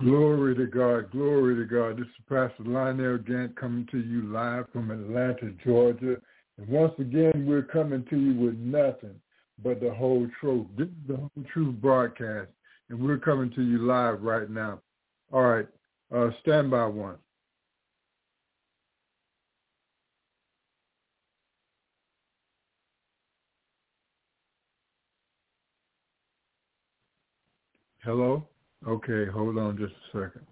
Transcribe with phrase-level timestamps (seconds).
[0.00, 1.98] Glory to God, glory to God.
[1.98, 6.16] This is Pastor Lionel Gantt coming to you live from Atlanta, Georgia.
[6.56, 9.20] And once again, we're coming to you with nothing
[9.62, 10.66] but the whole truth.
[10.78, 12.48] This is the whole truth broadcast,
[12.88, 14.80] and we're coming to you live right now.
[15.32, 15.66] All right,
[16.16, 17.16] uh, stand by one.
[28.02, 28.49] Hello?
[28.86, 30.46] Okay, hold on just a second.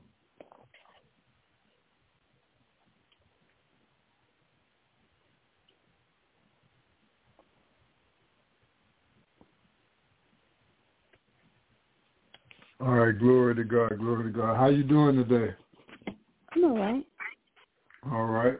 [12.80, 14.56] All right, glory to God, glory to God.
[14.56, 15.54] How you doing today?
[16.54, 17.04] I'm all right.
[18.12, 18.58] All right.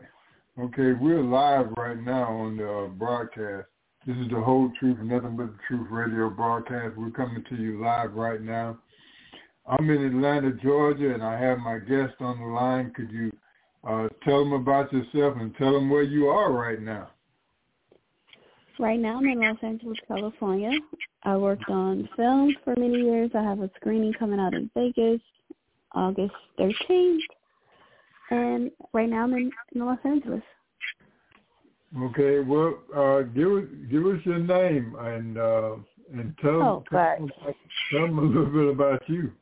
[0.58, 3.69] Okay, we're live right now on the uh, broadcast.
[4.06, 6.97] This is the whole truth, nothing but the truth radio broadcast.
[6.97, 8.78] We're coming to you live right now.
[9.69, 12.91] I'm in Atlanta, Georgia, and I have my guest on the line.
[12.97, 13.30] Could you
[13.86, 17.10] uh, tell them about yourself and tell them where you are right now?
[18.78, 20.70] Right now I'm in Los Angeles, California.
[21.25, 23.30] I worked on films for many years.
[23.34, 25.20] I have a screening coming out in Vegas
[25.92, 27.19] August 13th.
[28.30, 30.42] And right now I'm in, in Los Angeles.
[31.98, 35.77] Okay, well, uh, give us give us your name and uh,
[36.12, 37.16] and tell, Oh, tell,
[37.91, 39.32] tell them a little bit about you.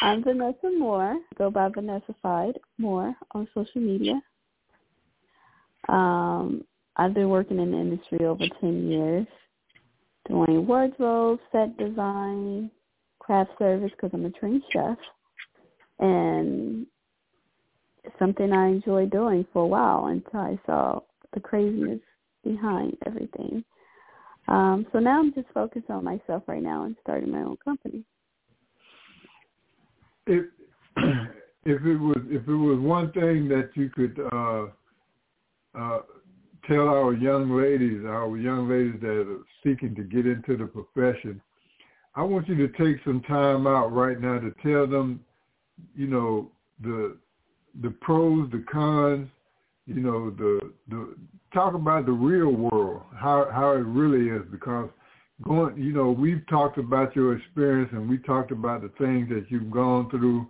[0.00, 1.18] I'm Vanessa Moore.
[1.36, 4.20] Go by Vanessa Side Moore on social media.
[5.88, 6.62] Um,
[6.96, 9.26] I've been working in the industry over 10 years,
[10.28, 12.70] doing wardrobe, set design,
[13.18, 14.98] craft service because I'm a trained chef,
[15.98, 16.86] and
[18.20, 21.00] something I enjoy doing for a while until I saw
[21.34, 22.00] the craziness
[22.44, 23.64] behind everything.
[24.46, 28.04] Um, so now I'm just focused on myself right now and starting my own company.
[30.28, 30.44] If
[31.64, 34.66] if it was if it was one thing that you could uh,
[35.74, 36.00] uh,
[36.66, 41.40] tell our young ladies, our young ladies that are seeking to get into the profession,
[42.14, 45.20] I want you to take some time out right now to tell them,
[45.96, 46.50] you know,
[46.82, 47.16] the
[47.82, 49.28] the pros, the cons,
[49.86, 51.16] you know, the the
[51.54, 54.90] talk about the real world, how how it really is, because
[55.42, 59.46] going, you know, we've talked about your experience and we talked about the things that
[59.48, 60.46] you've gone through,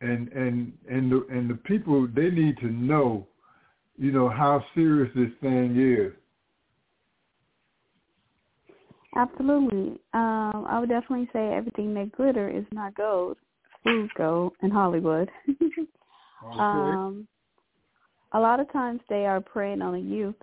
[0.00, 3.26] and and and the and the people they need to know,
[3.96, 6.12] you know, how serious this thing is.
[9.16, 9.98] Absolutely.
[10.12, 13.36] Um, I would definitely say everything that glitter is not gold.
[13.82, 15.30] Food gold in Hollywood.
[16.44, 16.60] Okay.
[16.60, 17.26] um,
[18.32, 20.36] a lot of times they are preying on the youth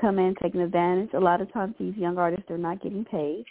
[0.00, 1.10] come in taking advantage.
[1.14, 3.44] A lot of times these young artists are not getting paid.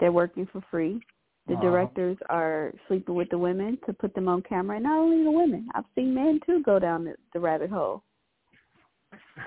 [0.00, 1.00] They're working for free.
[1.46, 1.62] The Uh-huh.
[1.62, 4.76] directors are sleeping with the women to put them on camera.
[4.76, 8.02] And not only the women, I've seen men too go down the, the rabbit hole.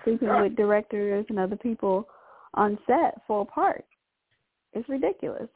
[0.03, 2.07] Sleeping with directors and other people
[2.53, 3.85] on set for a part.
[4.73, 5.49] It's ridiculous.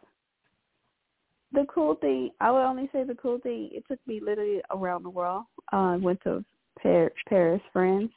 [1.52, 5.04] The cool thing, I would only say the cool thing, it took me literally around
[5.04, 5.46] the world.
[5.74, 6.44] Uh, I went to
[6.82, 8.12] Par- Paris, France.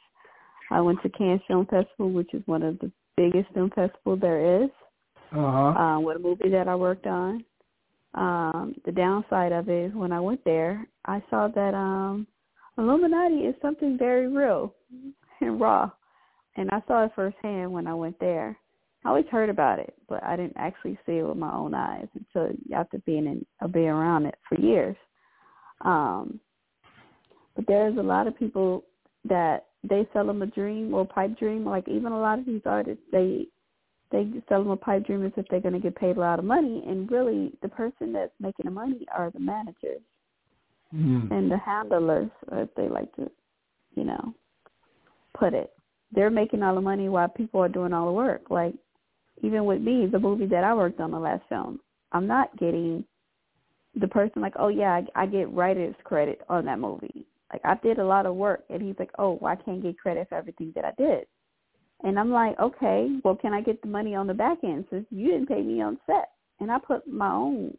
[0.73, 4.63] I went to Cannes Film Festival, which is one of the biggest film festivals there
[4.63, 4.69] is,
[5.31, 5.79] Uh-huh.
[5.79, 7.45] uh, with a movie that I worked on.
[8.15, 12.27] Um, the downside of it is when I went there, I saw that um,
[12.77, 14.73] Illuminati is something very real
[15.41, 15.91] and raw.
[16.55, 18.57] And I saw it firsthand when I went there.
[19.05, 22.07] I always heard about it, but I didn't actually see it with my own eyes
[22.15, 24.95] until after being in uh, being around it for years.
[25.81, 26.39] Um,
[27.55, 28.85] but there's a lot of people
[29.25, 31.65] that they sell them a dream or pipe dream.
[31.65, 33.47] Like even a lot of these artists, they
[34.11, 36.39] they sell them a pipe dream as if they're going to get paid a lot
[36.39, 40.01] of money, and really the person that's making the money are the managers
[40.95, 41.31] Mm.
[41.31, 43.29] and the handlers, as they like to,
[43.95, 44.33] you know,
[45.33, 45.73] put it.
[46.11, 48.51] They're making all the money while people are doing all the work.
[48.51, 48.75] Like
[49.41, 51.79] even with me, the movie that I worked on the last film,
[52.11, 53.03] I'm not getting
[53.99, 57.25] the person like, oh yeah, I, I get writer's credit on that movie.
[57.53, 59.99] Like I did a lot of work, and he's like, oh, well, I can't get
[59.99, 61.25] credit for everything that I did.
[62.03, 65.05] And I'm like, okay, well, can I get the money on the back end since
[65.09, 66.31] you didn't pay me on set?
[66.59, 67.77] And I put my own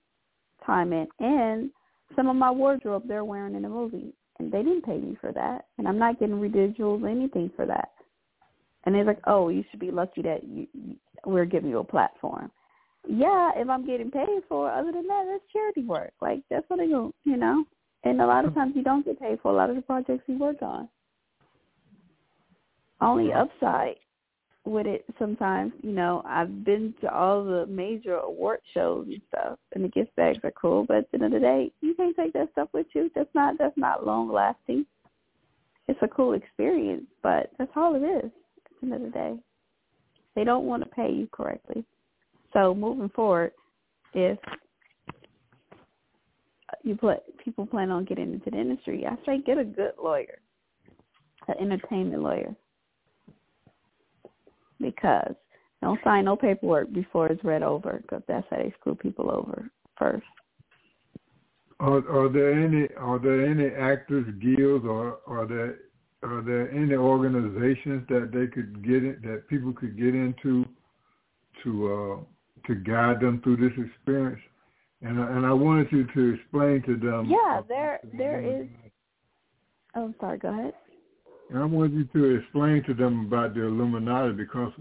[0.64, 1.70] time in and
[2.14, 5.32] some of my wardrobe they're wearing in the movie, and they didn't pay me for
[5.32, 7.90] that, and I'm not getting residuals or anything for that.
[8.84, 10.96] And they're like, oh, you should be lucky that you, you
[11.26, 12.50] we're giving you a platform.
[13.08, 16.12] Yeah, if I'm getting paid for, other than that, that's charity work.
[16.20, 17.64] Like that's what I go, you know.
[18.04, 20.24] And a lot of times you don't get paid for a lot of the projects
[20.26, 20.88] you work on.
[23.00, 23.96] Only upside
[24.66, 29.58] with it sometimes, you know, I've been to all the major award shows and stuff
[29.74, 32.16] and the gift bags are cool, but at the end of the day, you can't
[32.16, 33.10] take that stuff with you.
[33.14, 34.86] That's not that's not long lasting.
[35.86, 39.34] It's a cool experience, but that's all it is at the end of the day.
[40.34, 41.84] They don't want to pay you correctly.
[42.54, 43.52] So moving forward,
[44.14, 44.38] if
[46.82, 50.38] you put people plan on getting into the industry, I say get a good lawyer,
[51.48, 52.54] an entertainment lawyer
[54.80, 55.34] because
[55.82, 59.70] don't sign no paperwork before it's read over because that's how they screw people over
[59.98, 60.24] first.
[61.80, 65.78] Are, are there any are there any actors guilds or are there
[66.22, 70.64] are there any organizations that they could get in, that people could get into
[71.62, 74.40] to uh, to guide them through this experience?
[75.04, 77.26] And and I wanted you to explain to them.
[77.30, 78.66] Yeah, there there is.
[79.94, 80.38] Oh, sorry.
[80.38, 80.72] Go ahead.
[81.50, 84.72] And I want you to explain to them about the Illuminati because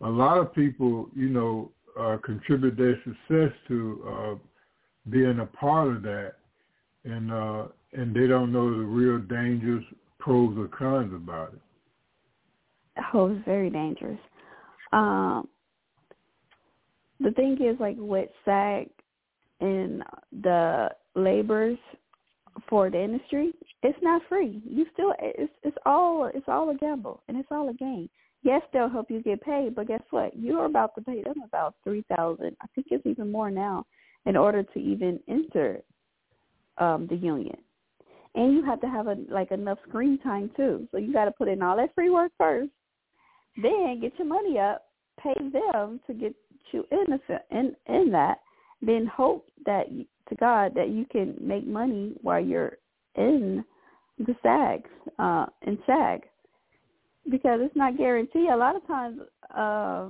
[0.00, 4.34] a lot of people, you know, uh, contribute their success to uh,
[5.10, 6.34] being a part of that,
[7.04, 9.84] and uh, and they don't know the real dangers,
[10.18, 11.60] pros or cons about it.
[13.14, 14.18] Oh, it's very dangerous.
[14.92, 15.46] Um,
[17.20, 18.88] the thing is, like with SAG
[19.60, 20.02] and
[20.42, 21.78] the labors
[22.68, 23.52] for the industry,
[23.82, 24.62] it's not free.
[24.64, 28.08] You still it's it's all it's all a gamble and it's all a game.
[28.42, 30.36] Yes, they'll help you get paid, but guess what?
[30.36, 32.56] You're about to pay them about three thousand.
[32.62, 33.84] I think it's even more now
[34.26, 35.82] in order to even enter
[36.78, 37.56] um the union.
[38.34, 40.86] And you have to have a like enough screen time too.
[40.90, 42.70] So you got to put in all that free work first,
[43.60, 44.84] then get your money up,
[45.20, 46.34] pay them to get
[46.72, 48.38] you in the in in that,
[48.82, 49.86] then hope that
[50.28, 52.78] to God that you can make money while you're
[53.16, 53.64] in
[54.18, 54.84] the SAG,
[55.18, 56.22] uh, in SAG,
[57.30, 58.48] because it's not guaranteed.
[58.50, 59.20] A lot of times,
[59.56, 60.08] uh,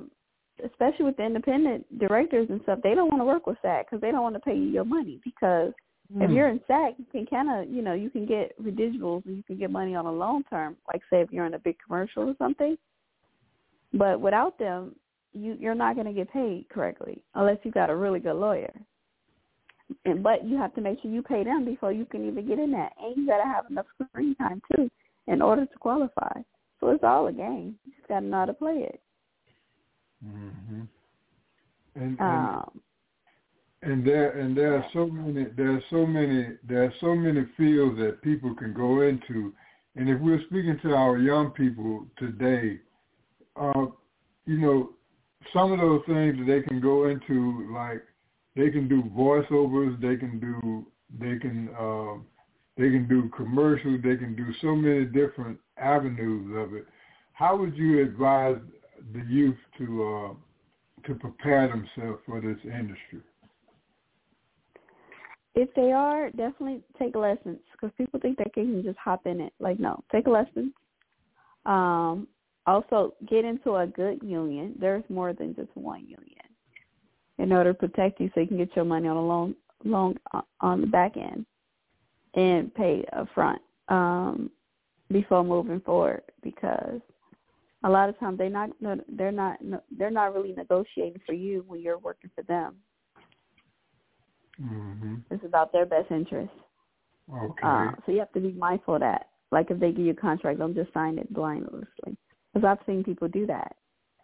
[0.64, 4.00] especially with the independent directors and stuff, they don't want to work with SAG because
[4.00, 5.20] they don't want to pay you your money.
[5.24, 5.72] Because
[6.14, 6.22] mm.
[6.22, 9.36] if you're in SAG, you can kind of, you know, you can get residuals and
[9.36, 10.76] you can get money on a long term.
[10.92, 12.76] Like say if you're in a big commercial or something.
[13.94, 14.94] But without them,
[15.32, 18.72] you you're not going to get paid correctly unless you got a really good lawyer
[20.04, 22.58] and but you have to make sure you pay them before you can even get
[22.58, 24.90] in that, and you got to have enough screen time too
[25.26, 26.32] in order to qualify.
[26.80, 27.76] So it's all a game.
[27.84, 29.00] You just got to know how to play it.
[30.24, 30.80] Mm-hmm.
[31.94, 32.80] And, and um,
[33.82, 37.46] and there and there are so many there are so many there are so many
[37.56, 39.52] fields that people can go into,
[39.96, 42.78] and if we're speaking to our young people today,
[43.56, 43.86] uh,
[44.46, 44.90] you know,
[45.52, 48.02] some of those things they can go into like
[48.56, 50.86] they can do voiceovers, they can do
[51.18, 52.20] they can uh,
[52.76, 56.86] they can do commercials, they can do so many different avenues of it.
[57.32, 58.58] How would you advise
[59.12, 60.34] the youth to uh,
[61.06, 63.20] to prepare themselves for this industry?
[65.54, 69.52] If they are, definitely take lessons because people think they can just hop in it.
[69.58, 70.72] Like, no, take lessons.
[71.66, 72.28] Um,
[72.68, 74.74] also, get into a good union.
[74.78, 76.24] There's more than just one union
[77.38, 80.16] in order to protect you so you can get your money on a long long
[80.34, 81.46] uh, on the back end
[82.34, 84.50] and pay up front um
[85.10, 87.00] before moving forward because
[87.84, 88.70] a lot of times they're not
[89.16, 89.58] they're not
[89.96, 92.74] they're not really negotiating for you when you're working for them.
[94.60, 95.14] Mm-hmm.
[95.30, 96.50] It's about their best interest.
[97.32, 97.62] Okay.
[97.62, 99.28] Uh, so you have to be mindful of that.
[99.52, 101.84] Like if they give you a contract, don't just sign it blindly.
[102.52, 103.76] Because I've seen people do that.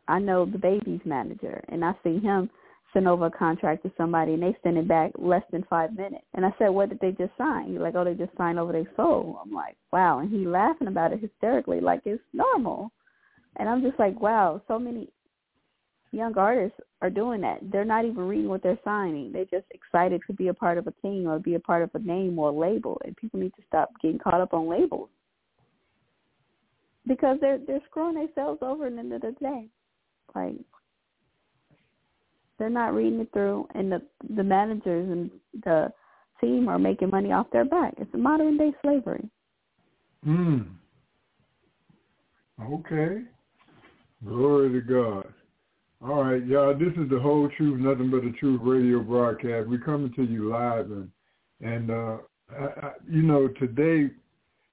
[0.08, 2.50] I know the baby's manager, and I've seen him
[2.94, 6.24] send over a contract to somebody and they send it back less than five minutes.
[6.34, 7.72] And I said, what did they just sign?
[7.72, 9.40] He's like, oh, they just signed over their soul.
[9.44, 10.20] I'm like, wow.
[10.20, 12.92] And he laughing about it hysterically like it's normal.
[13.56, 15.08] And I'm just like, wow, so many
[16.12, 17.58] young artists are doing that.
[17.72, 19.32] They're not even reading what they're signing.
[19.32, 21.90] They're just excited to be a part of a team or be a part of
[21.94, 23.00] a name or a label.
[23.04, 25.08] And people need to stop getting caught up on labels
[27.06, 29.68] because they're they're screwing themselves over at the end of the day.
[30.34, 30.56] Like
[32.58, 34.02] they're not reading it through, and the
[34.36, 35.30] the managers and
[35.64, 35.92] the
[36.40, 37.94] team are making money off their back.
[37.98, 39.28] It's a modern day slavery.
[40.24, 40.62] Hmm.
[42.62, 43.22] Okay.
[44.24, 45.26] Glory to God.
[46.02, 46.74] All right, y'all.
[46.74, 49.68] This is the whole truth, nothing but the truth radio broadcast.
[49.68, 51.10] We're coming to you live, and
[51.60, 52.16] and uh,
[52.50, 54.10] I, I, you know today,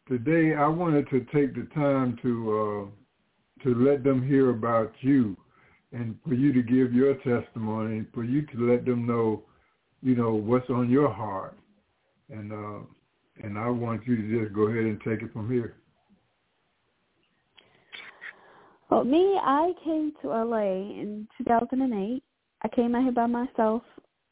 [0.08, 5.38] today I wanted to take the time to uh, to let them hear about you,
[5.92, 9.44] and for you to give your testimony, for you to let them know,
[10.02, 11.58] you know, what's on your heart,
[12.30, 12.86] and uh,
[13.44, 15.76] and I want you to just go ahead and take it from here.
[18.90, 22.22] Well, me, I came to LA in 2008.
[22.64, 23.84] I came out here by myself,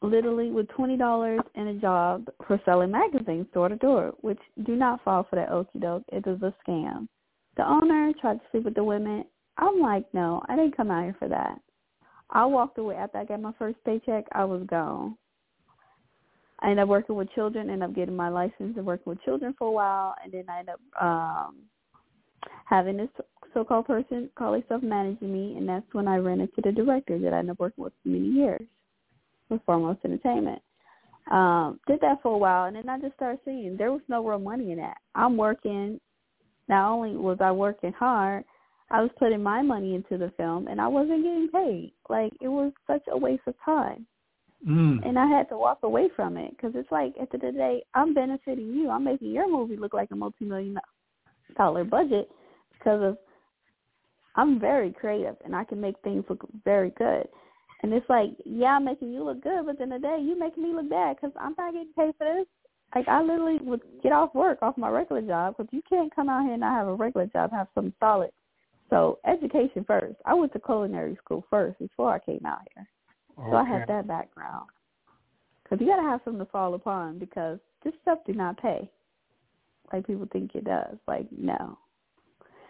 [0.02, 4.74] literally with twenty dollars and a job for selling magazines door to door, which do
[4.74, 6.04] not fall for that okie doke.
[6.08, 7.08] It is a scam.
[7.56, 9.24] The owner tried to sleep with the women.
[9.58, 11.60] I'm like, no, I didn't come out here for that.
[12.30, 14.24] I walked away after I got my first paycheck.
[14.32, 15.16] I was gone.
[16.60, 19.54] I ended up working with children, ended up getting my license and working with children
[19.58, 21.56] for a while, and then I ended up um
[22.66, 23.08] having this
[23.52, 27.34] so-called person call himself managing me, and that's when I ran into the director that
[27.34, 28.62] I ended up working with for many years
[29.50, 30.62] with Foremost Entertainment.
[31.30, 34.26] Um, did that for a while, and then I just started seeing there was no
[34.26, 34.96] real money in that.
[35.14, 36.00] I'm working.
[36.68, 38.44] Not only was I working hard,
[38.90, 41.92] I was putting my money into the film, and I wasn't getting paid.
[42.08, 44.06] Like it was such a waste of time.
[44.66, 45.06] Mm.
[45.06, 47.54] And I had to walk away from it because it's like at the end of
[47.54, 48.90] the day, I'm benefiting you.
[48.90, 50.78] I'm making your movie look like a multi-million
[51.56, 52.28] dollar budget
[52.72, 53.18] because of
[54.36, 57.26] I'm very creative and I can make things look very good.
[57.82, 60.62] And it's like, yeah, I'm making you look good, but then the day you making
[60.62, 62.46] me look bad because I'm not getting paid for this.
[62.94, 66.28] Like I literally would get off work off my regular job because you can't come
[66.28, 68.30] out here and not have a regular job, have something solid.
[68.90, 70.16] So education first.
[70.26, 72.86] I went to culinary school first before I came out here.
[73.36, 74.68] So I had that background.
[75.62, 78.90] Because you got to have something to fall upon because this stuff do not pay
[79.92, 80.96] like people think it does.
[81.06, 81.78] Like, no.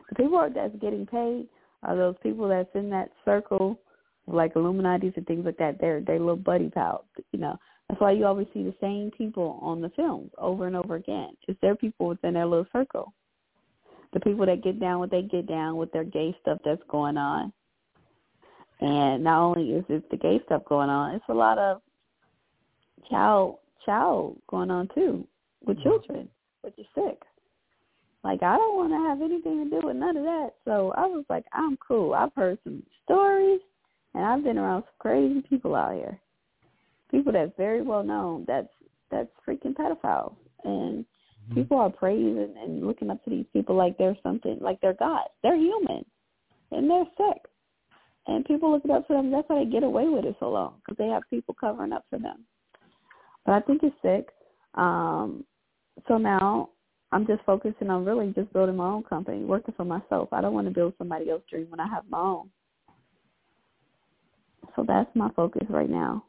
[0.09, 1.49] The people that's getting paid
[1.83, 3.79] are those people that's in that circle,
[4.27, 5.81] like Illuminati's and things like that.
[5.81, 7.59] They're they little buddy pals, you know.
[7.89, 11.31] That's why you always see the same people on the films over and over again.
[11.49, 13.13] It's their people within their little circle.
[14.13, 17.17] The people that get down what they get down with their gay stuff that's going
[17.17, 17.53] on.
[18.81, 21.83] And not only is it the gay stuff going on, it's a lot of
[23.11, 25.27] child child going on too
[25.65, 25.89] with mm-hmm.
[25.89, 26.29] children,
[26.63, 27.21] which is sick.
[28.23, 30.51] Like I don't want to have anything to do with none of that.
[30.65, 32.15] So I was like, I'm cool.
[32.15, 33.61] I've heard some stories,
[34.15, 36.19] and I've been around some crazy people out here.
[37.11, 38.45] People that's very well known.
[38.47, 38.69] That's
[39.11, 41.05] that's freaking pedophiles, and
[41.51, 41.63] Mm-hmm.
[41.63, 45.23] people are praising and looking up to these people like they're something, like they're God.
[45.43, 46.05] They're human,
[46.71, 47.43] and they're sick.
[48.27, 49.31] And people looking up to them.
[49.31, 52.05] That's why they get away with it so long because they have people covering up
[52.11, 52.45] for them.
[53.45, 54.29] But I think it's sick.
[54.75, 55.45] Um,
[56.07, 56.69] so now
[57.11, 60.29] I'm just focusing on really just building my own company, working for myself.
[60.33, 62.51] I don't want to build somebody else's dream when I have my own.
[64.77, 66.25] So that's my focus right now.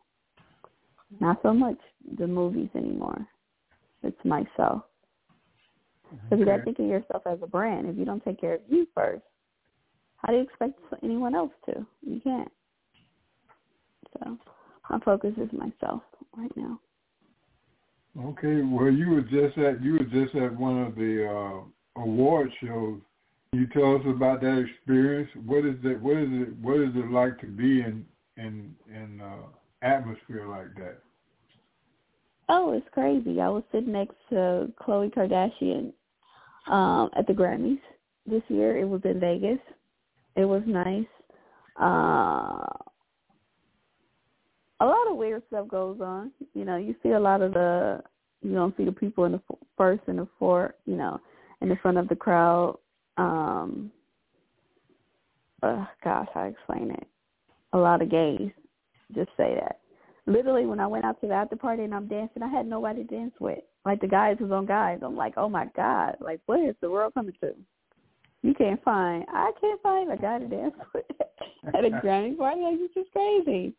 [1.20, 1.78] Not so much
[2.18, 3.28] the movies anymore.
[4.04, 4.84] It's myself.
[6.12, 7.88] Because you got to think of yourself as a brand.
[7.88, 9.24] If you don't take care of you first,
[10.18, 11.86] how do you expect anyone else to?
[12.02, 12.52] You can't.
[14.14, 14.38] So
[14.90, 16.02] my focus is myself
[16.38, 16.80] right now.
[18.20, 22.52] Okay, well, you were just at you were just at one of the uh, award
[22.62, 23.00] shows.
[23.52, 25.30] Can you tell us about that experience?
[25.46, 26.02] What is it?
[26.02, 26.58] What is it?
[26.62, 28.06] What is it like to be in
[28.38, 29.48] in in uh,
[29.82, 31.00] atmosphere like that?
[32.50, 33.40] Oh, it's crazy.
[33.40, 35.94] I was sitting next to Khloe Kardashian
[36.72, 37.80] um, at the Grammys
[38.26, 38.78] this year.
[38.78, 39.60] It was in Vegas.
[40.36, 41.06] It was nice.
[41.80, 42.68] Uh,
[44.82, 46.32] a lot of weird stuff goes on.
[46.54, 48.02] You know, you see a lot of the,
[48.42, 49.42] you don't see the people in the
[49.78, 51.22] first and the fourth, you know,
[51.62, 52.78] in the front of the crowd.
[53.18, 53.92] Um,
[55.64, 57.08] uh, gosh, how to explain it?
[57.74, 58.52] A lot of gays.
[59.14, 59.82] Just say that
[60.26, 63.04] literally when I went out to the after party and I'm dancing, I had nobody
[63.04, 63.60] to dance with.
[63.86, 65.00] Like the guys was on guys.
[65.02, 67.54] I'm like, oh my god, like what is the world coming to?
[68.44, 69.26] You can't find.
[69.30, 71.06] I can't find a guy to dance with
[71.74, 72.62] at a Grammy party.
[72.62, 73.74] Like it's just crazy.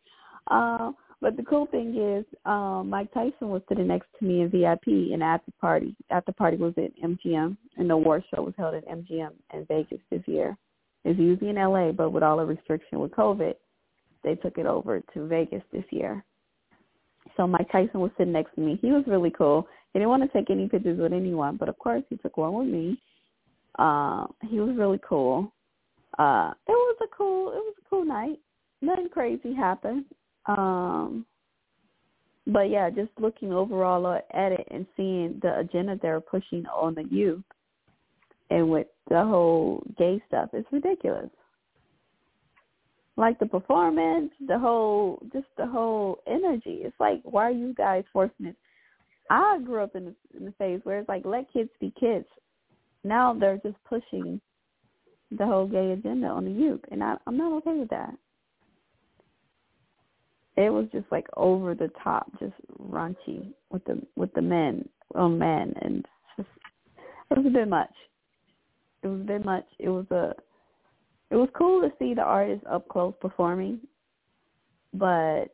[0.47, 4.49] Um, but the cool thing is, um, Mike Tyson was sitting next to me in
[4.49, 5.95] VIP in the after party.
[6.09, 9.99] After party was at MGM, and the award show was held at MGM in Vegas
[10.11, 10.57] this year.
[11.05, 13.55] It's usually in LA, but with all the restriction with COVID,
[14.23, 16.23] they took it over to Vegas this year.
[17.37, 18.77] So Mike Tyson was sitting next to me.
[18.81, 19.67] He was really cool.
[19.91, 22.53] He didn't want to take any pictures with anyone, but of course he took one
[22.53, 23.01] with me.
[23.79, 25.51] Uh, he was really cool.
[26.19, 28.39] Uh, it was a cool it was a cool night.
[28.81, 30.05] Nothing crazy happened.
[30.45, 31.25] Um
[32.45, 37.05] but yeah, just looking overall at it and seeing the agenda they're pushing on the
[37.05, 37.41] youth
[38.49, 41.29] and with the whole gay stuff, it's ridiculous.
[43.15, 46.81] Like the performance, the whole, just the whole energy.
[46.83, 48.55] It's like, why are you guys forcing it?
[49.29, 52.25] I grew up in the, in the phase where it's like, let kids be kids.
[53.03, 54.39] Now they're just pushing
[55.37, 58.13] the whole gay agenda on the youth, and I, I'm not okay with that.
[60.55, 65.39] It was just like over the top, just raunchy with the with the men on
[65.39, 66.05] men, and
[66.37, 66.49] just
[67.31, 67.93] it was a bit much.
[69.01, 69.65] It was a bit much.
[69.79, 70.33] It was a
[71.31, 73.79] it was cool to see the artists up close performing,
[74.93, 75.45] but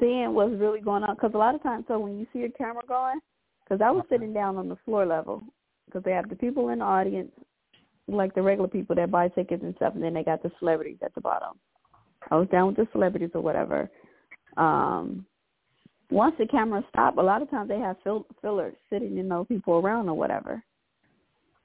[0.00, 2.50] seeing what's really going on, because a lot of times, so when you see a
[2.50, 3.20] camera going,
[3.64, 5.42] because I was sitting down on the floor level,
[5.86, 7.30] because they have the people in the audience,
[8.08, 10.98] like the regular people that buy tickets and stuff, and then they got the celebrities
[11.02, 11.58] at the bottom.
[12.30, 13.90] I was down with the celebrities or whatever.
[14.56, 15.26] Um,
[16.10, 19.46] once the camera stopped, a lot of times they have fill, fillers sitting in those
[19.46, 20.62] people around or whatever.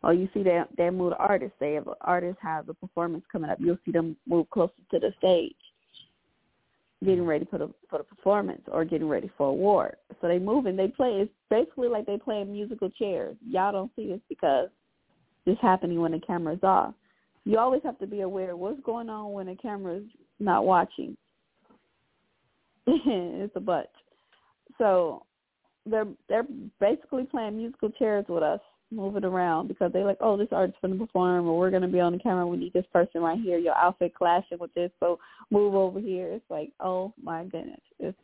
[0.01, 1.55] Or you see that they move the artists.
[1.59, 3.57] They have artists have a performance coming up.
[3.59, 5.55] You'll see them move closer to the stage,
[7.03, 7.27] getting mm-hmm.
[7.27, 9.97] ready for the for the performance or getting ready for a award.
[10.21, 11.19] So they move and they play.
[11.21, 13.35] It's basically like they play in musical chairs.
[13.45, 14.69] Y'all don't see this because
[15.45, 16.93] it's happening when the camera's off.
[17.43, 20.03] You always have to be aware of what's going on when the camera's
[20.39, 21.17] not watching.
[22.87, 23.87] it's a bunch.
[24.77, 25.25] So
[25.85, 26.47] they're they're
[26.79, 28.59] basically playing musical chairs with us,
[28.91, 31.87] moving around because they're like, oh, this artist's going to perform, or we're going to
[31.87, 32.47] be on the camera.
[32.47, 33.57] We need this person right here.
[33.57, 35.19] Your outfit clashing with this, so
[35.51, 36.27] move over here.
[36.27, 38.17] It's like, oh my goodness, it's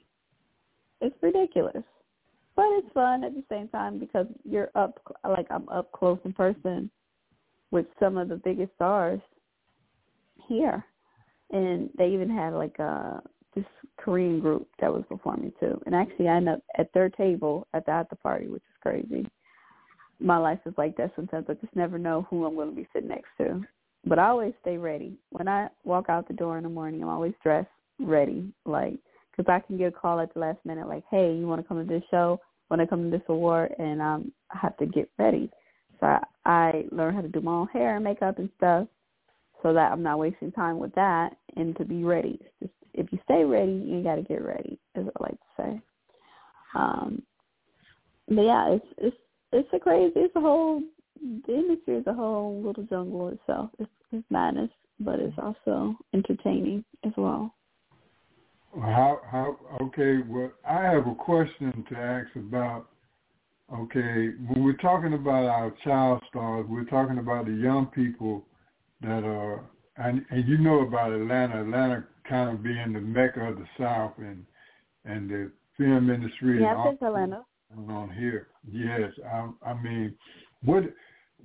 [1.01, 1.83] it's ridiculous,
[2.55, 6.33] but it's fun at the same time because you're up, like I'm up close in
[6.33, 6.89] person
[7.71, 9.19] with some of the biggest stars
[10.47, 10.83] here,
[11.51, 13.21] and they even had like a
[13.55, 13.65] this
[13.97, 15.81] Korean group that was performing too.
[15.85, 19.27] And actually, I ended up at their table at the after party, which is crazy.
[20.19, 21.45] My life is like that sometimes.
[21.49, 23.63] I just never know who I'm going to be sitting next to.
[24.05, 25.17] But I always stay ready.
[25.31, 27.67] When I walk out the door in the morning, I'm always dressed
[27.99, 28.99] ready, like
[29.31, 31.67] because I can get a call at the last minute, like, "Hey, you want to
[31.67, 32.39] come to this show?
[32.69, 35.49] Want to come to this award?" And um, I have to get ready.
[35.99, 38.87] So I, I learn how to do my own hair and makeup and stuff,
[39.63, 42.39] so that I'm not wasting time with that, and to be ready.
[42.61, 45.81] Just if you stay ready, you got to get ready, as I like to say.
[46.75, 47.21] Um,
[48.27, 49.17] but yeah, it's it's
[49.55, 50.13] it's a crazy.
[50.15, 50.81] It's a whole
[51.47, 53.69] the industry is a whole little jungle itself.
[53.79, 57.53] It's, it's madness, but it's also entertaining as well.
[58.75, 60.17] How how okay?
[60.27, 62.87] Well, I have a question to ask about.
[63.73, 68.45] Okay, when we're talking about our child stars, we're talking about the young people
[69.01, 69.63] that are,
[69.97, 71.61] and, and you know about Atlanta.
[71.61, 74.45] Atlanta kind of being the mecca of the South and
[75.05, 76.61] and the film industry.
[76.61, 77.43] Yeah, Atlanta.
[77.77, 79.11] On here, yes.
[79.25, 80.15] I, I mean,
[80.63, 80.83] what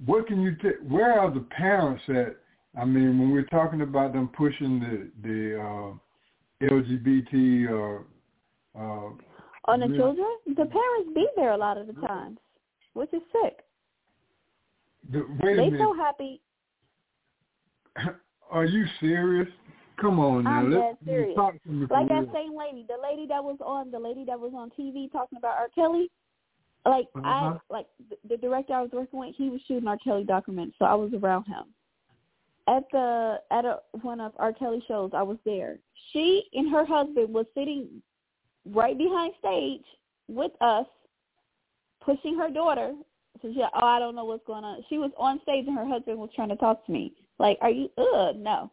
[0.07, 0.77] what can you take?
[0.89, 2.37] Where are the parents at?
[2.81, 8.05] I mean, when we're talking about them pushing the the uh, LGBT or
[8.79, 9.11] uh,
[9.65, 12.39] on the children, the parents be there a lot of the times,
[12.93, 13.59] which is sick.
[15.11, 15.81] The, wait a They minute.
[15.81, 16.41] so happy.
[18.51, 19.49] Are you serious?
[20.01, 20.51] Come on now.
[20.51, 21.37] I'm Let's dead serious.
[21.67, 22.33] me Like that real.
[22.33, 25.57] same lady, the lady that was on, the lady that was on TV talking about
[25.59, 25.69] R.
[25.75, 26.11] Kelly.
[26.87, 27.29] Like Uh-huh.
[27.29, 29.99] I, like the, the director I was working with, he was shooting R.
[29.99, 31.65] Kelly documents, so I was around him.
[32.67, 34.53] At the at a, one of R.
[34.53, 35.79] Kelly shows, I was there.
[36.13, 37.89] She and her husband was sitting
[38.65, 39.85] right behind stage
[40.29, 40.87] with us,
[42.01, 42.93] pushing her daughter.
[43.43, 44.83] So she, oh, I don't know what's going on.
[44.89, 47.13] She was on stage and her husband was trying to talk to me.
[47.39, 47.91] Like, are you?
[47.99, 48.71] Ugh, no.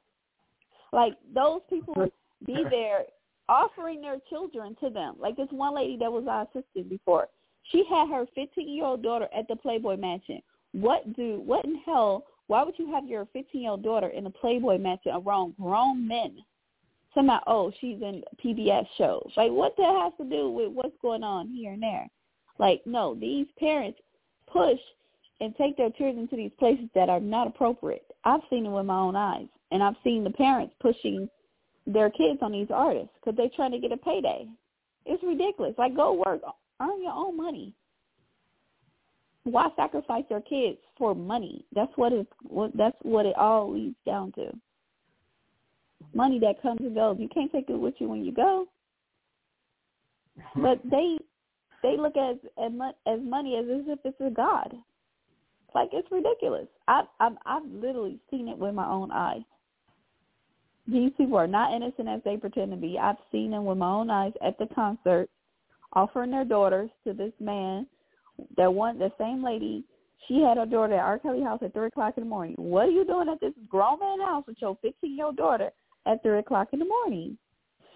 [0.94, 1.94] Like those people
[2.46, 3.04] be there
[3.50, 5.16] offering their children to them.
[5.20, 7.28] Like this one lady that was our assistant before.
[7.72, 10.42] She had her 15 year old daughter at the Playboy Mansion.
[10.74, 11.42] What do?
[11.46, 12.26] What in hell?
[12.48, 16.08] Why would you have your 15 year old daughter in a Playboy Mansion around grown
[16.08, 16.38] men?
[17.14, 19.32] Somehow, oh, she's in PBS shows.
[19.36, 22.08] Like, what that has to do with what's going on here and there?
[22.60, 24.00] Like, no, these parents
[24.46, 24.78] push
[25.42, 28.06] and take their children to these places that are not appropriate.
[28.24, 31.30] I've seen it with my own eyes, and I've seen the parents pushing
[31.86, 34.48] their kids on these artists because they're trying to get a payday.
[35.06, 35.74] It's ridiculous.
[35.78, 36.42] Like, go work,
[36.82, 37.74] earn your own money.
[39.44, 41.66] Why sacrifice your kids for money?
[41.74, 42.28] That's what it.
[42.44, 44.52] What that's what it all leads down to.
[46.14, 47.16] Money that comes and goes.
[47.18, 48.68] You can't take it with you when you go.
[50.58, 51.18] But they
[51.82, 52.72] they look at as
[53.06, 54.74] as money as if it's a god.
[55.74, 56.68] Like it's ridiculous.
[56.90, 59.44] I've I've I've literally seen it with my own eyes.
[60.88, 62.98] These people are not innocent as they pretend to be.
[62.98, 65.30] I've seen them with my own eyes at the concert,
[65.94, 67.88] offering their daughters to this man.
[68.56, 69.84] That one, the same lady
[70.28, 71.20] She had her daughter at R.
[71.20, 72.56] Kelly house at three o'clock in the morning.
[72.58, 75.72] What are you doing at this grown man house with your fifteen year old daughter
[76.06, 77.38] at three o'clock in the morning?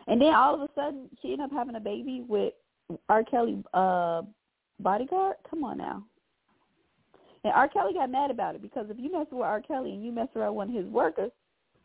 [0.07, 2.53] And then all of a sudden she ended up having a baby with
[3.09, 3.23] R.
[3.23, 4.21] Kelly uh
[4.79, 5.35] bodyguard?
[5.49, 6.03] Come on now.
[7.43, 7.67] And R.
[7.67, 9.61] Kelly got mad about it because if you mess with R.
[9.61, 11.31] Kelly and you mess around one of his workers,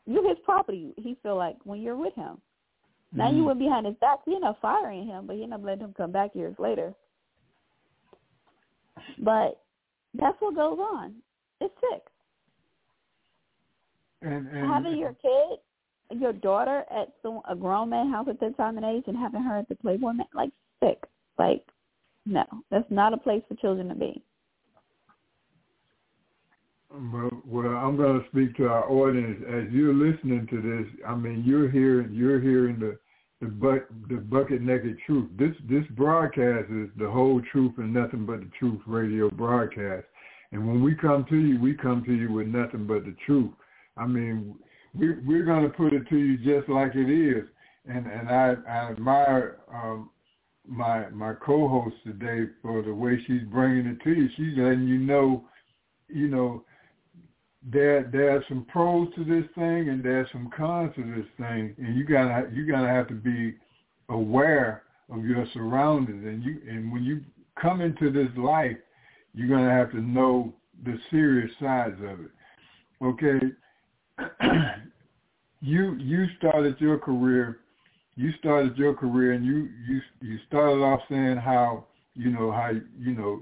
[0.06, 2.40] you're his property, he feel like, when you're with him.
[3.12, 3.46] Now you Mhm.
[3.46, 4.20] went behind his back.
[4.24, 6.94] He ended up firing him, but he ended up letting him come back years later.
[9.18, 9.62] But
[10.14, 11.14] that's what goes on.
[11.60, 12.02] It's sick.
[14.22, 15.60] And, and having your kid,
[16.10, 19.42] your daughter at some, a grown man house at that time and age, and having
[19.42, 21.04] her at the Playboy man, like sick.
[21.38, 21.66] Like,
[22.24, 24.22] no, that's not a place for children to be.
[26.96, 31.04] Well, I'm going to speak to our audience as you're listening to this.
[31.06, 32.98] I mean, you're hearing you're hearing the
[33.42, 35.28] the buck the bucket naked truth.
[35.38, 40.06] This this broadcast is the whole truth and nothing but the truth radio broadcast.
[40.52, 43.52] And when we come to you, we come to you with nothing but the truth.
[43.98, 44.54] I mean,
[44.94, 47.44] we we're going to put it to you just like it is.
[47.86, 50.10] And and I, I admire um,
[50.66, 54.28] my my co-host today for the way she's bringing it to you.
[54.36, 55.44] She's letting you know,
[56.08, 56.64] you know,
[57.72, 61.74] there there are some pros to this thing and there's some cons to this thing,
[61.78, 63.54] and you gotta you gotta have to be
[64.08, 67.22] aware of your surroundings, and you and when you
[67.60, 68.76] come into this life,
[69.34, 72.30] you're gonna have to know the serious sides of it.
[73.02, 73.40] Okay,
[75.60, 77.60] you you started your career,
[78.14, 82.70] you started your career, and you you you started off saying how you know how
[82.96, 83.40] you know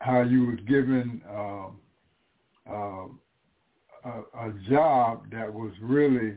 [0.00, 1.20] how you was given.
[1.28, 1.76] Um,
[2.68, 3.06] uh,
[4.04, 6.36] a, a job that was really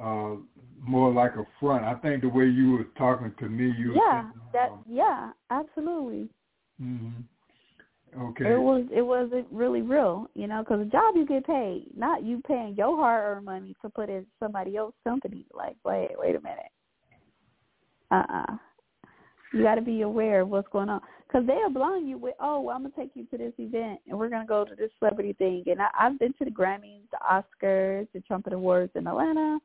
[0.00, 0.36] uh,
[0.80, 1.84] more like a front.
[1.84, 6.28] I think the way you were talking to me, you Yeah, that um, yeah, absolutely.
[6.80, 7.24] mhm.
[8.16, 8.52] Okay.
[8.52, 12.22] It was it wasn't really real, you know, because a job you get paid, not
[12.22, 15.46] you paying your hard earned money to put in somebody else's company.
[15.52, 16.70] Like, wait, wait a minute.
[18.12, 18.56] Uh uh
[19.52, 21.00] You got to be aware of what's going on
[21.34, 24.16] because they'll blind you with, oh, well, I'm gonna take you to this event and
[24.16, 25.64] we're gonna go to this celebrity thing.
[25.66, 29.58] And I, I've been to the Grammys, the Oscars, the Trumpet Awards in Atlanta.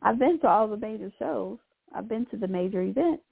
[0.00, 1.58] I've been to all the major shows.
[1.92, 3.24] I've been to the major events.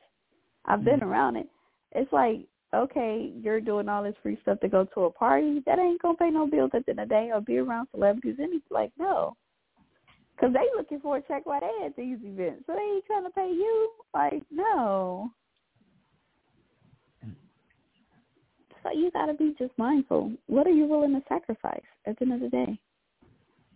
[0.65, 1.07] I've been Mhm.
[1.07, 1.49] around it.
[1.93, 2.41] It's like,
[2.75, 5.61] okay, you're doing all this free stuff to go to a party.
[5.61, 7.87] That ain't gonna pay no bills at the end of the day or be around
[7.93, 8.41] celebrities.
[8.41, 9.37] And it's like, no.
[10.35, 12.67] Because they looking for a check while they at these events.
[12.67, 13.93] So they ain't trying to pay you.
[14.13, 15.31] Like, no.
[18.87, 20.33] So you got to be just mindful.
[20.47, 22.79] What are you willing to sacrifice at the end of the day?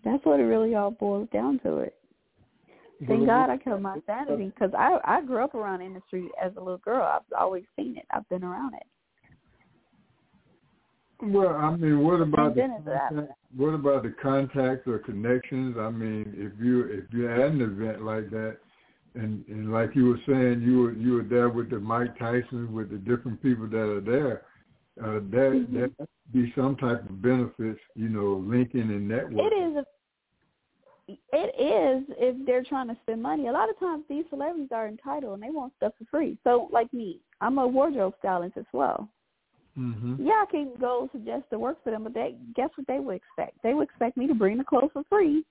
[0.04, 1.94] That's what it really all boils down to it.
[3.06, 6.60] Thank God I kept my sanity because I I grew up around industry as a
[6.60, 7.02] little girl.
[7.02, 8.04] I've always seen it.
[8.10, 8.82] I've been around it.
[11.22, 13.08] Well, I mean, what about the been into that.
[13.08, 15.76] contact, what about the contacts or connections?
[15.78, 18.58] I mean, if you if you're at an event like that,
[19.14, 22.70] and and like you were saying, you were you were there with the Mike Tyson,
[22.70, 24.42] with the different people that are there.
[24.98, 25.72] Uh, there Mhm.
[25.72, 25.90] there
[26.32, 29.46] be some type of benefits, you know, linking and networking.
[29.46, 29.76] It is.
[29.76, 29.86] A,
[31.32, 33.48] it is if they're trying to spend money.
[33.48, 36.38] A lot of times these celebrities are entitled and they want stuff for free.
[36.44, 39.08] So like me, I'm a wardrobe stylist as well.
[39.74, 43.00] hmm Yeah, I can go suggest to work for them, but they guess what they
[43.00, 43.60] would expect?
[43.62, 45.44] They would expect me to bring the clothes for free,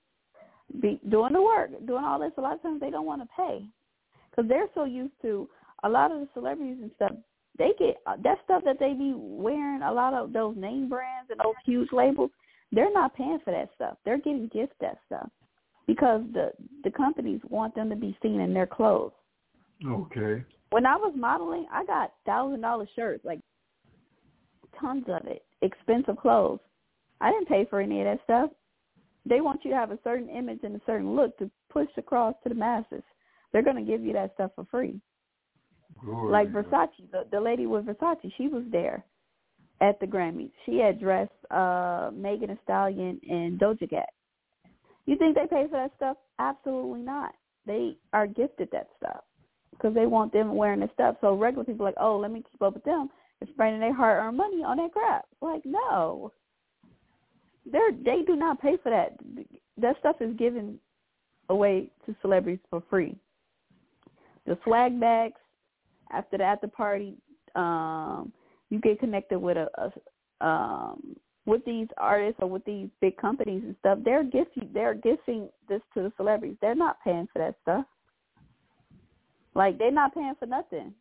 [0.80, 2.32] be doing the work, doing all this.
[2.38, 3.64] A lot of times they don't want to pay
[4.30, 5.48] because they're so used to
[5.82, 7.12] a lot of the celebrities and stuff.
[7.58, 9.82] They get uh, that stuff that they be wearing.
[9.82, 12.30] A lot of those name brands and those huge labels.
[12.72, 13.98] They're not paying for that stuff.
[14.04, 15.28] They're getting gift that stuff
[15.86, 16.52] because the
[16.84, 19.12] the companies want them to be seen in their clothes.
[19.86, 20.44] Okay.
[20.70, 23.40] When I was modeling, I got thousand dollar shirts, like
[24.80, 26.60] tons of it, expensive clothes.
[27.20, 28.50] I didn't pay for any of that stuff.
[29.26, 32.34] They want you to have a certain image and a certain look to push across
[32.42, 33.02] to the masses.
[33.52, 35.00] They're going to give you that stuff for free.
[36.04, 36.52] Glory Like.
[36.52, 39.04] Versace, the, the lady with Versace, she was there
[39.80, 40.52] at the Grammys.
[40.66, 44.10] She had dressed uh Megan Thee Stallion and Doja Cat.
[45.06, 46.16] You think they pay for that stuff?
[46.38, 47.32] Absolutely not.
[47.66, 49.24] They are gifted that stuff
[49.72, 51.16] because they want them wearing the stuff.
[51.20, 53.08] So regular people are like, oh, let me keep up with them.
[53.40, 55.24] They're spending their hard-earned money on that crap.
[55.40, 56.32] Like, no,
[57.70, 59.16] they're they do not pay for that.
[59.78, 60.78] That stuff is given
[61.48, 63.16] away to celebrities for free.
[64.46, 65.40] The swag bags
[66.12, 67.14] after the after party,
[67.54, 68.32] um,
[68.70, 73.62] you get connected with a, a um with these artists or with these big companies
[73.64, 73.98] and stuff.
[74.04, 76.56] They're gifting they're gifting this to the celebrities.
[76.60, 77.84] They're not paying for that stuff.
[79.54, 80.94] Like they're not paying for nothing.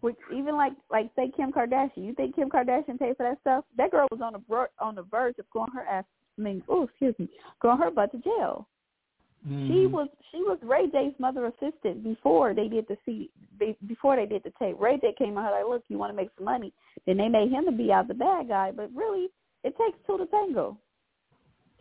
[0.00, 3.64] Which even like like say Kim Kardashian, you think Kim Kardashian paid for that stuff?
[3.76, 6.04] That girl was on the on the verge of going her ass.
[6.38, 7.28] I mean, oh excuse me,
[7.60, 8.66] going her butt to jail.
[9.42, 9.90] She Mhm.
[9.92, 14.26] was she was Ray J's mother assistant before they did the C be- before they
[14.26, 14.78] did the tape.
[14.78, 16.72] Ray J came out like, look, you want to make some money.
[17.06, 19.30] Then they made him to be out the bad guy, but really
[19.64, 20.76] it takes two to tango.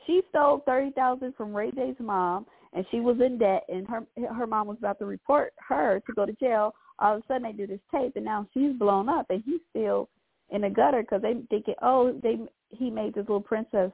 [0.05, 4.05] She stole thirty thousand from Ray J's mom, and she was in debt, and her
[4.33, 6.73] her mom was about to report her to go to jail.
[6.99, 9.61] All of a sudden, they do this tape, and now she's blown up, and he's
[9.69, 10.09] still
[10.49, 13.91] in the gutter because they thinking, oh, they he made this little princess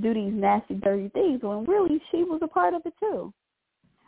[0.00, 3.32] do these nasty, dirty things, when really she was a part of it too.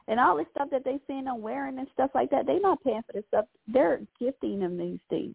[0.06, 2.82] And all this stuff that they seeing them wearing and stuff like that, they're not
[2.82, 3.44] paying for this stuff.
[3.66, 5.34] They're gifting them these things.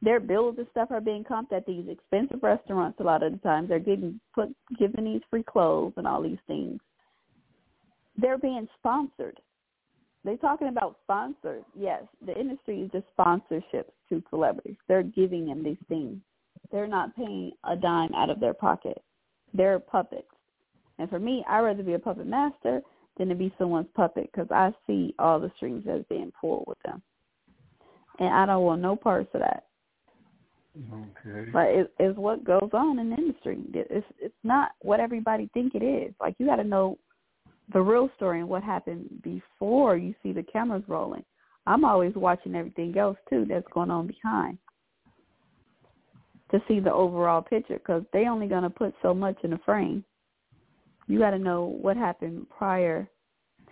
[0.00, 3.00] Their bills and stuff are being comped at these expensive restaurants.
[3.00, 6.38] A lot of the times, they're getting put given these free clothes and all these
[6.46, 6.80] things.
[8.16, 9.38] They're being sponsored.
[10.24, 11.64] They're talking about sponsored.
[11.78, 14.76] Yes, the industry is just sponsorships to celebrities.
[14.86, 16.18] They're giving them these things.
[16.70, 19.02] They're not paying a dime out of their pocket.
[19.54, 20.28] They're puppets.
[20.98, 22.82] And for me, I'd rather be a puppet master
[23.16, 26.78] than to be someone's puppet because I see all the strings that's being pulled with
[26.84, 27.02] them.
[28.18, 29.64] And I don't want no parts of that.
[30.76, 31.50] Okay.
[31.52, 33.58] But it, it's what goes on in the industry.
[33.74, 36.14] It's it's not what everybody think it is.
[36.20, 36.98] Like you got to know
[37.72, 41.24] the real story and what happened before you see the cameras rolling.
[41.66, 44.58] I'm always watching everything else too that's going on behind
[46.50, 49.58] to see the overall picture because they only going to put so much in the
[49.64, 50.04] frame.
[51.06, 53.08] You got to know what happened prior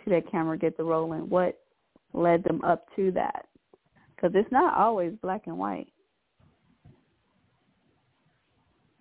[0.04, 1.58] to that camera get the rolling, what
[2.12, 3.46] led them up to that,
[4.14, 5.88] because it's not always black and white.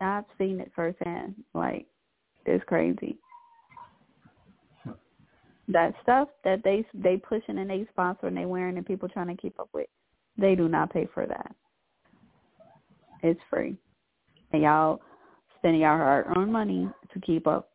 [0.02, 1.36] I've seen it firsthand.
[1.54, 1.86] Like
[2.46, 3.18] it's crazy.
[5.68, 9.36] That stuff that they they pushing and they sponsor and they wearing and people trying
[9.36, 9.88] to keep up with,
[10.38, 11.56] they do not pay for that.
[13.26, 13.76] It's free,
[14.54, 15.02] and y'all
[15.58, 17.72] spending your hard-earned money to keep up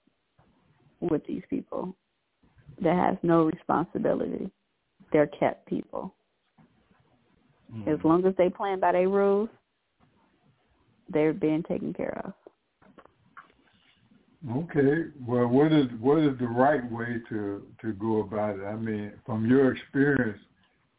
[1.00, 1.92] with these people
[2.80, 4.48] that has no responsibility.
[5.12, 6.14] They're kept people.
[7.72, 7.88] Hmm.
[7.88, 9.48] As long as they playing by their rules,
[11.12, 12.32] they're being taken care of.
[14.56, 15.06] Okay.
[15.26, 18.64] Well, what is what is the right way to to go about it?
[18.64, 20.38] I mean, from your experience,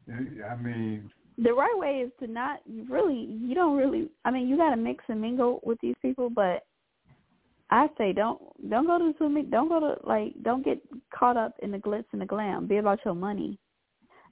[0.10, 1.10] I mean,
[1.44, 4.78] The right way is to not really you don't really I mean you got to
[4.78, 6.66] mix and mingle with these people, but
[7.70, 10.82] I say don't don't go to swimming don't go to like don't get
[11.14, 12.68] caught up in the glitz and the glam.
[12.68, 13.58] Be about your money.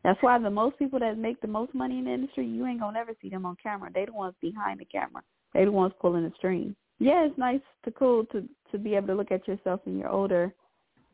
[0.03, 2.79] That's why the most people that make the most money in the industry, you ain't
[2.79, 3.89] gonna never see them on camera.
[3.93, 5.23] They the ones behind the camera.
[5.53, 6.75] They the ones pulling the strings.
[6.99, 10.09] Yeah, it's nice to cool to to be able to look at yourself when you're
[10.09, 10.53] older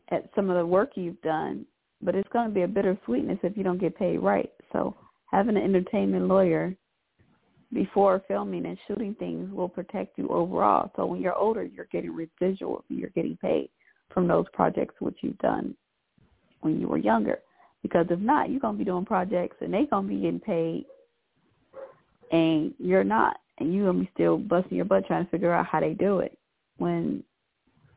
[0.10, 1.66] at some of the work you've done,
[2.02, 4.52] but it's going to be a bitter sweetness if you don't get paid right.
[4.72, 4.96] So
[5.36, 6.74] having an entertainment lawyer
[7.74, 10.90] before filming and shooting things will protect you overall.
[10.96, 13.70] So when you're older, you're getting residuals you're getting paid
[14.14, 15.76] from those projects which you've done
[16.62, 17.40] when you were younger.
[17.84, 20.86] Because if not, you're to be doing projects and they're to be getting paid
[22.32, 23.38] and you're not.
[23.58, 26.20] And you're to be still busting your butt trying to figure out how they do
[26.20, 26.38] it
[26.78, 27.24] when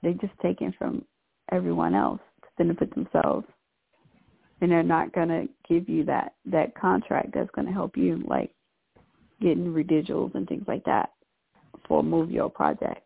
[0.03, 1.05] they just taking from
[1.53, 3.47] everyone else to benefit themselves.
[4.61, 8.23] And they're not going to give you that, that contract that's going to help you,
[8.27, 8.51] like
[9.41, 11.11] getting residuals and things like that
[11.87, 13.03] for a movie or project.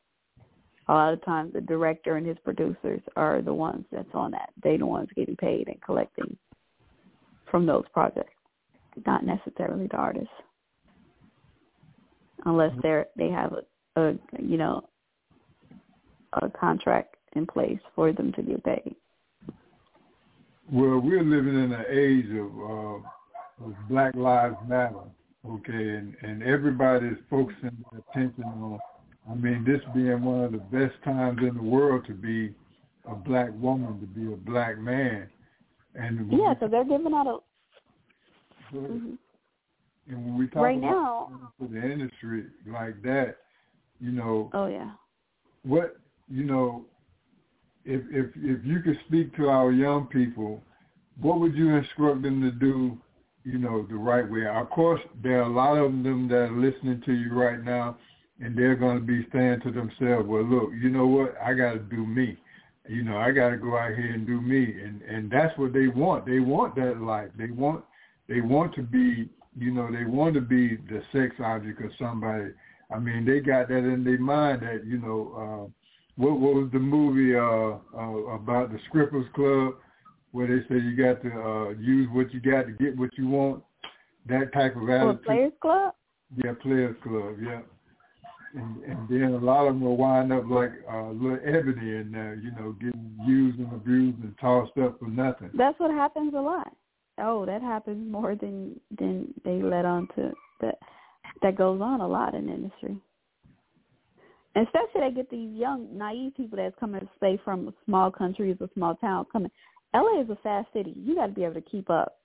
[0.88, 4.50] A lot of times the director and his producers are the ones that's on that.
[4.62, 6.36] They the ones getting paid and collecting
[7.50, 8.34] from those projects,
[9.06, 10.28] not necessarily the artist,
[12.46, 12.80] unless mm-hmm.
[12.82, 14.88] they're they have a, a you know
[16.42, 18.96] a contract in place for them to get paid.
[20.70, 24.94] Well, we're living in an age of, uh, of Black Lives Matter.
[25.44, 28.78] Okay, and and everybody's focusing their attention on.
[29.28, 32.54] I mean, this being one of the best times in the world to be
[33.10, 35.28] a black woman, to be a black man,
[35.96, 38.74] and Yeah, we because they're giving out a.
[38.76, 39.18] mhm.
[40.08, 43.38] and when we talk Right about now- to the industry like that,
[44.00, 44.92] you know, Oh yeah.
[45.64, 45.96] what
[46.28, 46.84] you know,
[47.84, 50.62] if if if you could speak to our young people,
[51.20, 52.98] what would you instruct them to do?
[53.44, 54.46] You know, the right way.
[54.46, 57.96] Of course, there are a lot of them that are listening to you right now,
[58.40, 61.34] and they're going to be saying to themselves, "Well, look, you know what?
[61.42, 62.38] I got to do me.
[62.88, 65.72] You know, I got to go out here and do me." And and that's what
[65.72, 66.24] they want.
[66.24, 67.30] They want that life.
[67.36, 67.84] They want
[68.28, 69.28] they want to be.
[69.58, 72.52] You know, they want to be the sex object of somebody.
[72.94, 75.68] I mean, they got that in their mind that you know.
[75.68, 75.81] Uh,
[76.16, 79.74] what what was the movie uh, uh about the strippers club
[80.32, 83.28] where they say you got to uh use what you got to get what you
[83.28, 83.62] want
[84.26, 85.24] that type of attitude.
[85.24, 85.94] Players Club?
[86.36, 87.36] Yeah, Players Club.
[87.42, 87.60] Yeah.
[88.54, 92.10] And and then a lot of them will wind up like uh, little Ebony in
[92.12, 95.50] there, you know, getting used and abused and tossed up for nothing.
[95.54, 96.70] That's what happens a lot.
[97.18, 100.78] Oh, that happens more than than they let on to that
[101.40, 102.96] that goes on a lot in industry.
[104.54, 108.68] Especially they get these young, naive people that's coming to stay from small countries or
[108.74, 109.50] small towns coming.
[109.94, 110.94] LA is a fast city.
[110.96, 112.18] You got to be able to keep up.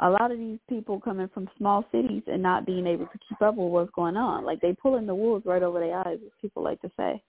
[0.00, 3.40] A lot of these people coming from small cities and not being able to keep
[3.40, 4.44] up with what's going on.
[4.44, 7.22] Like they pulling the wolves right over their eyes, as people like to say.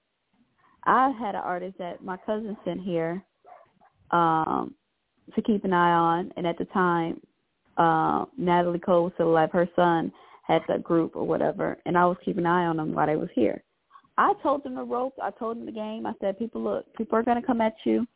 [0.83, 3.23] I had an artist that my cousin sent here
[4.11, 4.73] um,
[5.35, 7.21] to keep an eye on, and at the time,
[7.77, 9.49] uh, Natalie Cole was still alive.
[9.51, 10.11] Her son
[10.43, 13.15] had the group or whatever, and I was keeping an eye on them while they
[13.15, 13.63] was here.
[14.17, 15.17] I told them the ropes.
[15.21, 16.05] I told them the game.
[16.05, 18.07] I said, people, look, people are going to come at you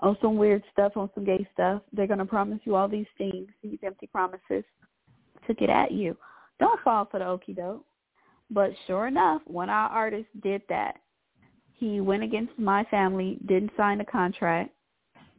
[0.00, 1.82] on some weird stuff, on some gay stuff.
[1.92, 4.64] They're going to promise you all these things, these empty promises
[5.46, 6.16] to get at you.
[6.58, 7.84] Don't fall for the okie doke.
[8.50, 10.96] But sure enough, one of our artists did that.
[11.74, 14.70] He went against my family, didn't sign the contract,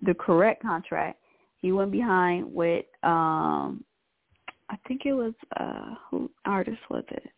[0.02, 1.20] the correct contract.
[1.62, 3.84] He went behind with um
[4.70, 7.30] I think it was uh who artist was it?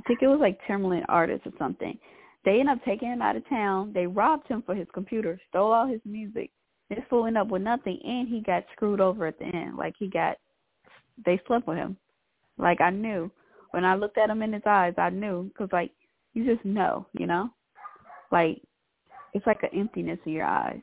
[0.00, 1.98] I think it was like Timbaland artist or something.
[2.44, 3.92] They ended up taking him out of town.
[3.92, 6.50] They robbed him for his computer, stole all his music.
[6.88, 9.76] This fool ended up with nothing, and he got screwed over at the end.
[9.76, 10.38] Like he got,
[11.26, 11.98] they slept with him.
[12.56, 13.30] Like I knew
[13.72, 15.92] when I looked at him in his eyes, I knew because like
[16.32, 17.50] you just know, you know,
[18.32, 18.62] like
[19.34, 20.80] it's like an emptiness in your eyes.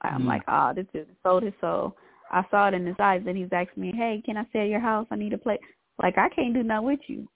[0.00, 0.28] I'm Mm.
[0.28, 1.94] like, ah, this dude sold his soul.
[2.30, 3.20] I saw it in his eyes.
[3.22, 5.06] Then he's asking me, hey, can I stay at your house?
[5.10, 5.60] I need a place.
[6.02, 7.28] Like I can't do nothing with you.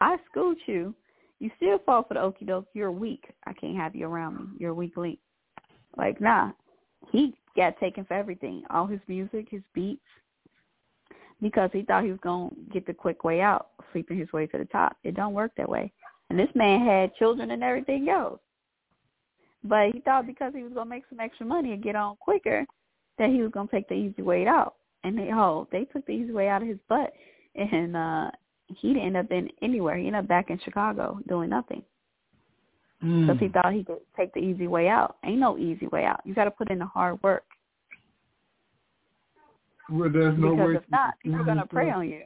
[0.00, 0.94] I schooled you.
[1.40, 2.68] You still fall for the okie doke.
[2.74, 3.24] You're weak.
[3.46, 4.46] I can't have you around me.
[4.58, 5.18] You're a weak link.
[5.96, 6.52] Like, nah.
[7.10, 8.62] He got taken for everything.
[8.70, 10.00] All his music, his beats.
[11.42, 14.58] Because he thought he was gonna get the quick way out, sleeping his way to
[14.58, 14.96] the top.
[15.04, 15.92] It don't work that way.
[16.30, 18.40] And this man had children and everything else.
[19.62, 22.64] But he thought because he was gonna make some extra money and get on quicker
[23.18, 24.76] that he was gonna take the easy way out.
[25.02, 27.12] And they oh, they took the easy way out of his butt
[27.54, 28.30] and uh
[28.68, 29.96] he didn't end up in anywhere.
[29.96, 31.82] He ended up back in Chicago doing nothing
[33.00, 33.40] because Mm.
[33.40, 35.16] he thought he could take the easy way out.
[35.24, 36.20] Ain't no easy way out.
[36.24, 37.44] You got to put in the hard work
[39.90, 40.74] Well, there's no because way.
[40.76, 42.22] if not, people are gonna prey on you.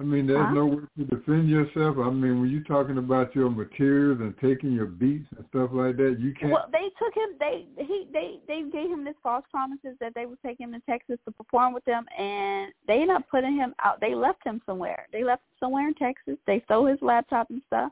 [0.00, 0.52] I mean, there's Huh?
[0.54, 1.98] no way to defend yourself.
[1.98, 5.96] I mean, when you're talking about your materials and taking your beats and stuff like
[5.96, 6.52] that, you can't.
[6.52, 7.34] Well, they took him.
[7.40, 10.80] They he they they gave him this false promises that they would take him to
[10.88, 14.00] Texas to perform with them, and they ended up putting him out.
[14.00, 15.08] They left him somewhere.
[15.12, 16.38] They left him somewhere in Texas.
[16.46, 17.90] They stole his laptop and stuff,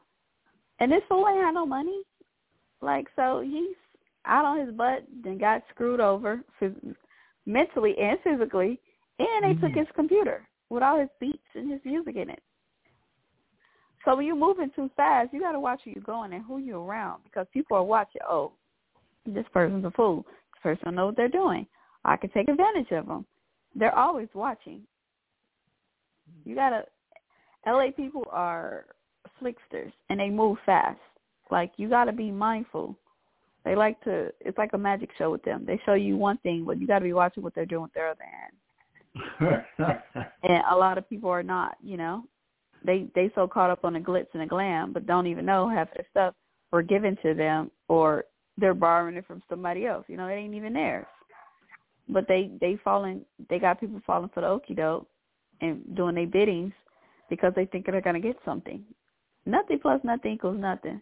[0.78, 2.02] and this fool ain't had no money.
[2.82, 3.74] Like so, he's
[4.26, 6.94] out on his butt, then got screwed over phys-
[7.46, 8.78] mentally and physically,
[9.18, 9.78] and they took Mhm.
[9.78, 12.42] his computer with all his beats and his music in it.
[14.04, 16.58] So when you're moving too fast, you got to watch where you're going and who
[16.58, 18.20] you're around because people are watching.
[18.28, 18.52] Oh,
[19.26, 20.24] this person's a fool.
[20.54, 21.66] This person don't know what they're doing.
[22.04, 23.26] I can take advantage of them.
[23.74, 24.82] They're always watching.
[26.44, 26.84] You gotta.
[27.66, 28.86] LA people are
[29.40, 31.00] slicksters and they move fast.
[31.50, 32.96] Like you got to be mindful.
[33.64, 34.32] They like to.
[34.40, 35.64] It's like a magic show with them.
[35.66, 37.94] They show you one thing, but you got to be watching what they're doing with
[37.94, 38.52] their other hand.
[40.42, 41.76] And a lot of people are not.
[41.82, 42.24] You know,
[42.84, 45.68] they they so caught up on the glitz and the glam, but don't even know
[45.68, 46.34] half the stuff
[46.72, 48.24] were given to them or
[48.58, 50.04] they're borrowing it from somebody else.
[50.08, 51.06] You know, it ain't even theirs.
[52.08, 53.22] But they they falling.
[53.50, 55.08] They got people falling for the okie doke
[55.60, 56.72] and doing their biddings
[57.28, 58.84] because they think they're gonna get something.
[59.44, 61.00] Nothing plus nothing equals nothing.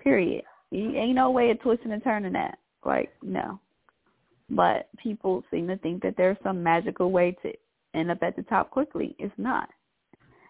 [0.00, 0.44] Period.
[0.70, 2.58] You ain't no way of twisting and turning that.
[2.84, 3.60] Like no.
[4.50, 7.52] But people seem to think that there's some magical way to
[7.94, 9.14] end up at the top quickly.
[9.18, 9.68] It's not.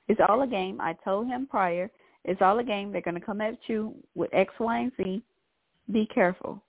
[0.08, 0.80] It's all a game.
[0.80, 1.90] I told him prior.
[2.24, 2.90] It's all a game.
[2.90, 5.22] They're going to come at you with X, Y, and Z.
[5.92, 6.62] Be careful.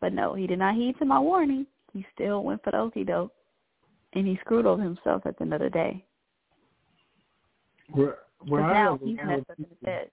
[0.00, 1.66] But no, he did not heed to my warning.
[1.92, 3.32] He still went for the okie doke,
[4.12, 6.04] and he screwed over himself at the end of the day.
[7.94, 8.14] well,
[8.46, 10.10] well, I now have a he's lot messed of up in his people-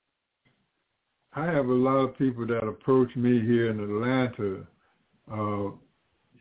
[1.38, 4.66] I have a lot of people that approach me here in Atlanta,
[5.30, 5.72] uh,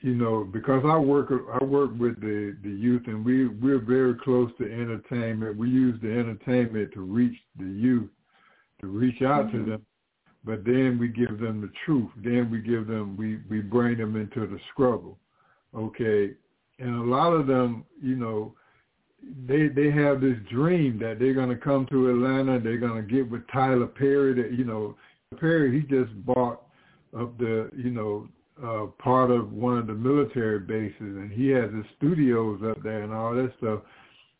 [0.04, 4.14] you know, because I work I work with the the youth, and we we're very
[4.22, 5.56] close to entertainment.
[5.56, 8.10] We use the entertainment to reach the youth,
[8.82, 9.52] to reach out Mhm.
[9.52, 9.86] to them,
[10.44, 12.10] but then we give them the truth.
[12.18, 15.18] Then we give them we we bring them into the struggle,
[15.74, 16.34] okay.
[16.78, 18.54] And a lot of them, you know,
[19.46, 23.46] they they have this dream that they're gonna come to Atlanta, they're gonna get with
[23.46, 24.34] Tyler Perry.
[24.34, 24.98] That you know,
[25.40, 26.60] Perry he just bought
[27.16, 28.28] up the you know
[28.62, 33.02] uh, part of one of the military bases, and he has his studios up there
[33.02, 33.80] and all that stuff.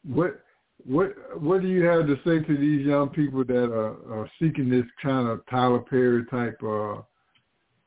[0.07, 0.41] What
[0.87, 4.69] what what do you have to say to these young people that are, are seeking
[4.69, 7.03] this kind of Tyler Perry type uh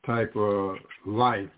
[0.06, 0.76] type of
[1.06, 1.48] life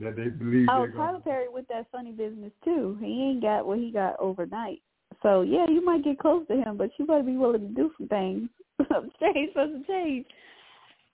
[0.00, 2.98] that they believe Oh, they're Tyler going Perry with that funny business too.
[3.00, 4.82] He ain't got what he got overnight.
[5.22, 7.90] So yeah, you might get close to him, but you better be willing to do
[7.96, 8.48] some things.
[9.20, 10.26] change for some change.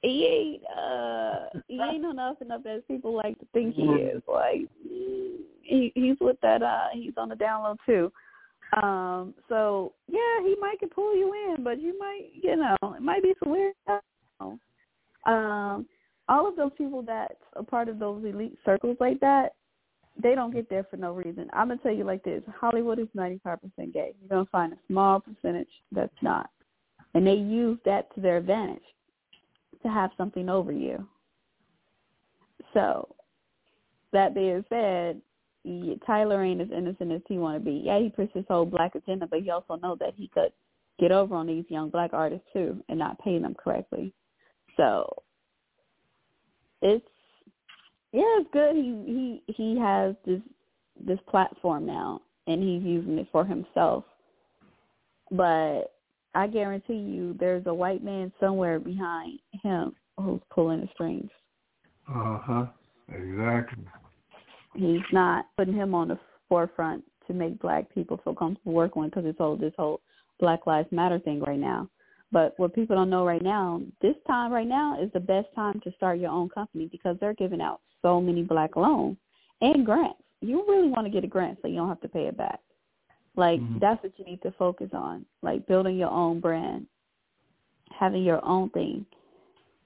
[0.02, 4.20] He ain't uh he ain't on nothing up as people like to think he is.
[4.28, 8.12] Like he he's with that uh he's on the down low too.
[8.82, 13.02] Um, so yeah, he might can pull you in, but you might you know, it
[13.02, 14.02] might be some weird stuff.
[15.24, 15.86] Um
[16.28, 19.54] all of those people that's a part of those elite circles like that,
[20.20, 21.48] they don't get there for no reason.
[21.52, 23.58] I'm gonna tell you like this: Hollywood is 95%
[23.92, 24.14] gay.
[24.20, 26.50] You're gonna find a small percentage that's not,
[27.14, 28.82] and they use that to their advantage
[29.82, 31.06] to have something over you.
[32.74, 33.14] So,
[34.12, 35.20] that being said,
[36.06, 37.82] Tyler ain't as innocent as he want to be.
[37.84, 40.52] Yeah, he pushed his whole black agenda, but he also know that he could
[40.98, 44.12] get over on these young black artists too and not pay them correctly.
[44.76, 45.22] So
[46.80, 47.04] it's
[48.12, 48.76] yeah, it's good.
[48.76, 50.40] He he he has this
[51.04, 54.04] this platform now, and he's using it for himself.
[55.30, 55.94] But
[56.34, 61.30] I guarantee you, there's a white man somewhere behind him who's pulling the strings.
[62.08, 62.66] Uh huh.
[63.08, 63.84] Exactly.
[64.74, 66.18] He's not putting him on the
[66.48, 70.00] forefront to make black people feel comfortable working with because it's all this whole
[70.40, 71.88] Black Lives Matter thing right now.
[72.32, 75.80] But what people don't know right now, this time right now is the best time
[75.84, 79.18] to start your own company because they're giving out so many black loans
[79.60, 80.18] and grants.
[80.40, 82.58] You really want to get a grant so you don't have to pay it back.
[83.36, 83.80] Like Mhm.
[83.80, 86.86] that's what you need to focus on, like building your own brand,
[87.90, 89.06] having your own thing.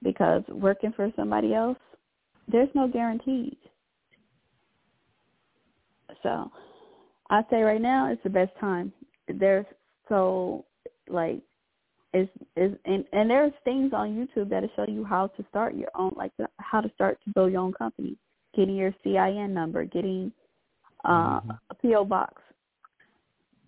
[0.03, 1.79] Because working for somebody else,
[2.47, 3.57] there's no guarantees.
[6.23, 6.51] So,
[7.29, 8.93] I say right now it's the best time.
[9.27, 9.65] There's
[10.07, 10.65] so
[11.07, 11.41] like
[12.13, 15.89] is is and and there's things on YouTube that'll show you how to start your
[15.95, 18.17] own like the, how to start to build your own company,
[18.55, 20.31] getting your EIN number, getting
[21.05, 21.59] uh, Mhm.
[21.69, 22.41] a PO box.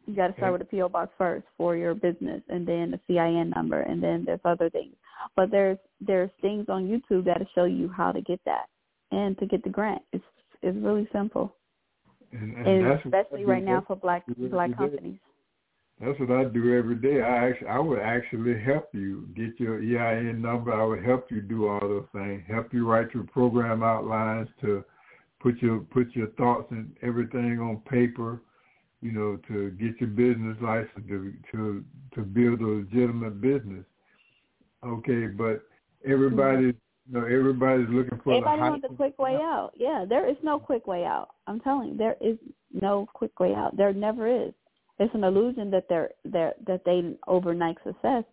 [0.10, 3.20] You got to start with a PO box first for your business, and then the
[3.20, 4.96] EIN number, and then there's other things.
[5.36, 8.66] But there's there's things on YouTube that'll show you how to get that
[9.12, 10.02] and to get the grant.
[10.12, 10.24] It's
[10.64, 11.54] it's really simple,
[12.32, 15.20] And, and, and especially right now for black black companies.
[16.02, 17.22] That's what I do every day.
[17.22, 20.74] I actually, I would actually help you get your EIN number.
[20.74, 22.42] I would help you do all those things.
[22.50, 24.84] Help you write your program outlines to
[25.40, 28.42] put your put your thoughts and everything on paper.
[29.02, 31.86] You know, to get your business license to to
[32.16, 33.86] to build a legitimate business.
[34.86, 35.62] Okay, but
[36.06, 36.74] everybody, you
[37.10, 39.72] know, everybody's looking for Everybody the wants a quick way out.
[39.76, 41.30] Yeah, there is no quick way out.
[41.48, 42.38] I'm telling you, there is
[42.74, 43.76] no quick way out.
[43.78, 44.54] There never is.
[45.00, 48.26] It's an illusion that they're they're that they overnight success,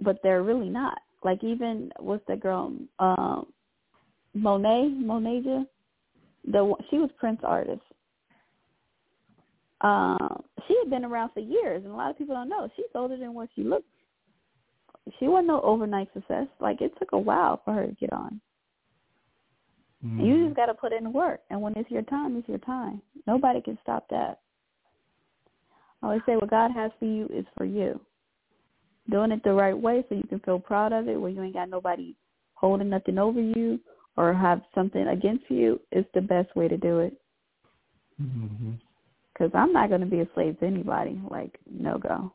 [0.00, 0.98] but they're really not.
[1.22, 3.46] Like even what's that girl, um,
[4.34, 5.66] Monet, Monaja,
[6.46, 7.82] the she was Prince artist.
[9.82, 12.86] Um, she had been around for years, and a lot of people don't know she's
[12.94, 13.86] older than what she looks.
[15.18, 16.46] She wasn't no overnight success.
[16.60, 18.40] Like it took a while for her to get on.
[20.04, 20.24] Mhm.
[20.24, 23.00] You just got to put in work, and when it's your time, it's your time.
[23.26, 24.40] Nobody can stop that.
[26.02, 28.00] I always say, what God has for you is for you.
[29.10, 31.54] Doing it the right way, so you can feel proud of it, where you ain't
[31.54, 32.14] got nobody
[32.54, 33.80] holding nothing over you
[34.16, 37.20] or have something against you, is the best way to do it.
[38.20, 38.78] Mhm.
[39.40, 41.18] Because I'm not going to be a slave to anybody.
[41.30, 42.30] Like no go.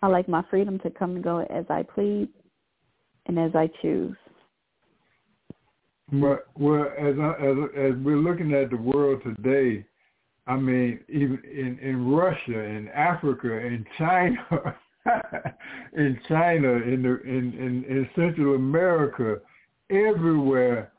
[0.00, 2.28] I like my freedom to come and go as I please
[3.26, 4.16] and as I choose.
[6.10, 9.84] Well, well, as I, as as we're looking at the world today,
[10.46, 14.76] I mean, even in in Russia, in Africa, in China,
[15.92, 19.36] in China, in the in, in in Central America,
[19.90, 20.92] everywhere,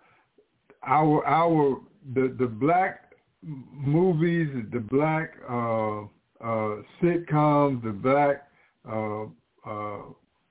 [0.84, 1.82] our our
[2.14, 3.11] the the black
[3.44, 6.02] movies, the black uh,
[6.44, 8.48] uh, sitcoms, the black
[8.89, 9.24] uh,
[9.70, 10.02] uh,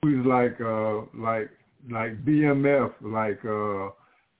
[0.03, 1.51] movies like uh, like
[1.91, 3.45] like BMF, like.
[3.45, 3.91] Uh,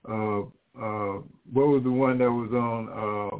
[0.09, 0.43] uh,
[0.79, 1.19] uh,
[1.51, 3.37] what was the one that was on uh,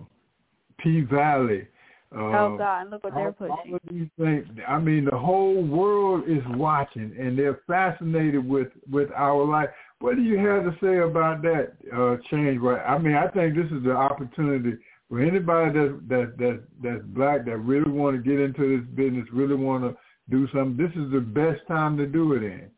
[0.83, 1.67] P Valley?
[2.13, 3.73] Uh, oh God, look what they're all, all pushing.
[3.75, 4.45] of these things.
[4.67, 9.69] I mean, the whole world is watching, and they're fascinated with with our life.
[9.99, 12.59] What do you have to say about that uh, change?
[12.59, 12.83] Right.
[12.85, 14.73] I mean, I think this is the opportunity
[15.11, 19.27] for anybody that that that that's black that really want to get into this business,
[19.33, 19.95] really want to
[20.29, 20.77] do something.
[20.77, 22.71] This is the best time to do it in.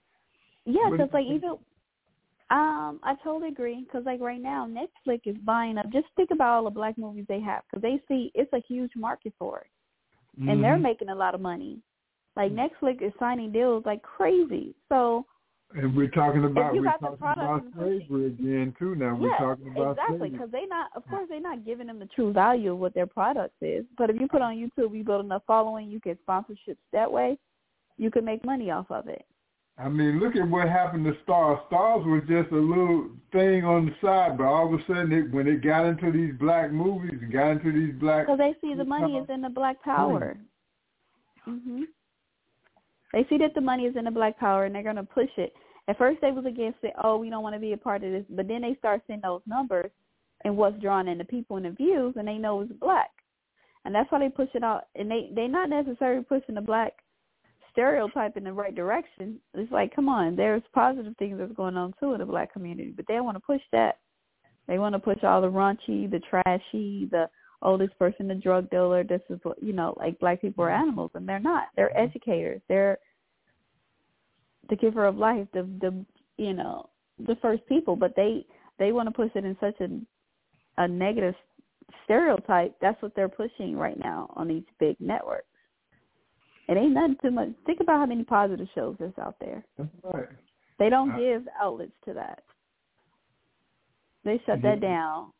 [0.65, 1.57] Yeah, because like even
[2.49, 5.89] Um, I totally agree because like right now, Netflix is buying up.
[5.91, 8.91] Just think about all the black movies they have because they see it's a huge
[8.95, 9.67] market for it,
[10.49, 10.81] and they're Mhm.
[10.81, 11.81] making a lot of money.
[12.35, 14.75] Like Netflix is signing deals like crazy.
[14.89, 15.25] So
[15.75, 18.95] And we're talking about we're talking about and the pushing- slavery again too.
[18.95, 20.91] Now we're talking about exactly because they not.
[20.95, 23.85] Of course, they're not giving them the true value of what their product is.
[23.97, 27.37] But if you put on YouTube, you build enough following, you get sponsorships that way.
[27.97, 29.25] You can make money off of it.
[29.77, 31.59] I mean, look at what happened to Starz.
[31.67, 35.31] Starz was just a little thing on the side, but all of a sudden, it,
[35.31, 38.75] when it got into these black movies and got into these black, Because they see
[38.75, 40.37] the money is in the black power.
[41.47, 41.85] Mhm.
[43.13, 45.29] They see that the money is in the black power, and they're going to push
[45.37, 45.55] it.
[45.87, 46.93] At first, they was against it.
[47.03, 48.23] Oh, we don't want to be a part of this.
[48.29, 49.91] But then they start seeing those numbers
[50.43, 53.11] and what's drawn in the people and the views, and they know it's black,
[53.85, 54.87] and that's why they push it out.
[54.95, 56.93] And they they not necessarily pushing the black
[57.71, 59.39] stereotype in the right direction.
[59.53, 62.93] It's like, come on, there's positive things that's going on too in the black community,
[62.95, 63.99] but they want to push that.
[64.67, 67.29] They want to push all the raunchy, the trashy, the
[67.61, 69.03] oh, this person a drug dealer.
[69.03, 70.83] This is what you know, like black people are mm-hmm.
[70.83, 71.67] animals, and they're not.
[71.75, 72.09] They're mm-hmm.
[72.09, 72.61] educators.
[72.69, 72.97] They're
[74.69, 75.47] the giver of life.
[75.53, 76.05] The the
[76.37, 76.89] you know
[77.19, 78.45] the first people, but they
[78.79, 81.35] they want to push it in such a a negative
[82.05, 82.75] stereotype.
[82.81, 85.45] That's what they're pushing right now on these big networks.
[86.67, 87.49] It ain't nothing too much.
[87.65, 89.63] Think about how many positive shows there's out there.
[89.77, 90.29] That's right.
[90.79, 92.43] They don't Uh, give outlets to that.
[94.23, 95.33] They shut that down.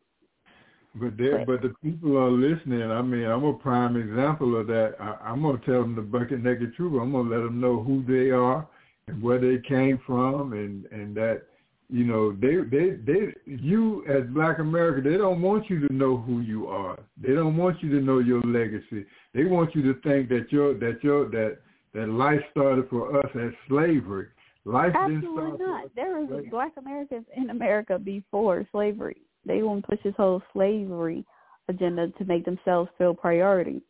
[0.95, 2.83] But they, but the people are listening.
[2.83, 4.95] I mean, I'm a prime example of that.
[4.99, 7.01] I, I'm gonna tell them the bucket naked truth.
[7.01, 8.67] I'm gonna let them know who they are
[9.07, 11.43] and where they came from, and and that
[11.89, 16.17] you know they they they you as Black America, they don't want you to know
[16.17, 16.99] who you are.
[17.21, 19.05] They don't want you to know your legacy.
[19.33, 21.57] They want you to think that your that your that
[21.93, 24.27] that life started for us as slavery.
[24.65, 25.95] Life didn't Absolutely start not.
[25.95, 26.49] There was slavery.
[26.49, 29.21] black Americans in America before slavery.
[29.45, 31.25] They want to push this whole slavery
[31.67, 33.81] agenda to make themselves feel priority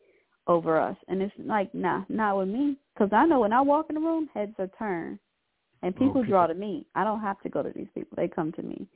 [0.47, 0.97] over us.
[1.07, 2.77] And it's like, nah, not with me.
[2.93, 5.19] Because I know when I walk in the room, heads are turned.
[5.81, 6.29] And oh, people Okay.
[6.29, 6.85] draw to me.
[6.95, 8.15] I don't have to go to these people.
[8.15, 8.87] They come to me.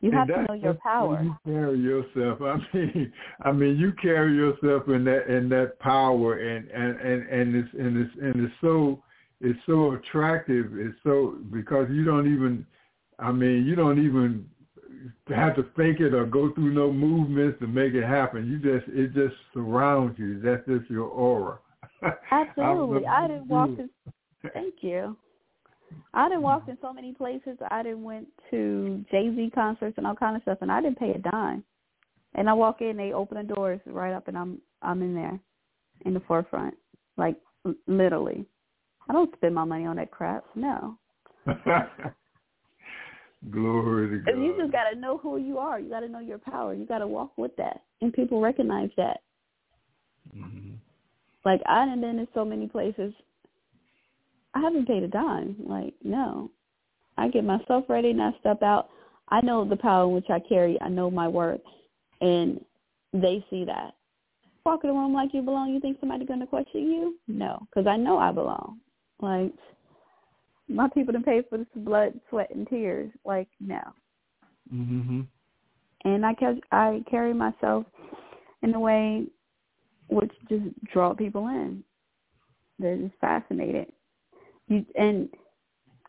[0.00, 1.22] You And have to know your just the way power.
[1.22, 2.42] You carry yourself.
[2.42, 3.12] I mean,
[3.42, 7.68] I mean, you carry yourself in that in that power, and and and and it's
[7.78, 9.02] and it's and it's so
[9.40, 10.72] it's so attractive.
[10.74, 12.66] It's so because you don't even,
[13.20, 14.44] I mean, you don't even
[15.28, 18.46] have to fake it or go through no movements to make it happen.
[18.46, 20.40] You just it just surrounds you.
[20.40, 21.58] That's just your aura.
[22.30, 23.06] Absolutely.
[23.06, 23.88] I, didn't walk in
[24.52, 25.16] thank you.
[26.14, 27.58] I didn't walk in so many places.
[27.70, 30.98] I didn't went to Jay Z concerts and all kind of stuff and I didn't
[30.98, 31.64] pay a dime.
[32.34, 35.38] And I walk in, they open the doors right up and I'm I'm in there
[36.06, 36.74] in the forefront.
[37.16, 37.36] Like
[37.86, 38.46] literally.
[39.08, 40.44] I don't spend my money on that crap.
[40.54, 40.96] No.
[43.50, 44.34] Glory to God.
[44.34, 45.80] And you just gotta know who you are.
[45.80, 46.74] You gotta know your power.
[46.74, 47.82] You gotta walk with that.
[48.00, 49.22] And people recognize that.
[50.36, 50.76] Mhm.
[51.44, 53.12] Like I done been in so many places.
[54.54, 55.56] I haven't paid a dime.
[55.58, 56.50] Like no,
[57.18, 58.90] I get myself ready and I step out.
[59.28, 60.80] I know the power in which I carry.
[60.80, 61.60] I know my worth,
[62.20, 62.64] and
[63.12, 63.94] they see that.
[64.64, 65.72] Walk in the room like you belong.
[65.72, 67.18] You think somebody's gonna question you?
[67.26, 68.78] No, because I know I belong.
[69.20, 69.52] Like
[70.72, 73.10] my people done pay for this blood, sweat, and tears.
[73.24, 73.80] Like no,
[74.72, 75.26] Mhm.
[76.04, 77.86] and I ca- I carry myself
[78.62, 79.26] in a way
[80.08, 81.82] which just draw people in.
[82.78, 83.92] They're just fascinated.
[84.68, 85.28] You and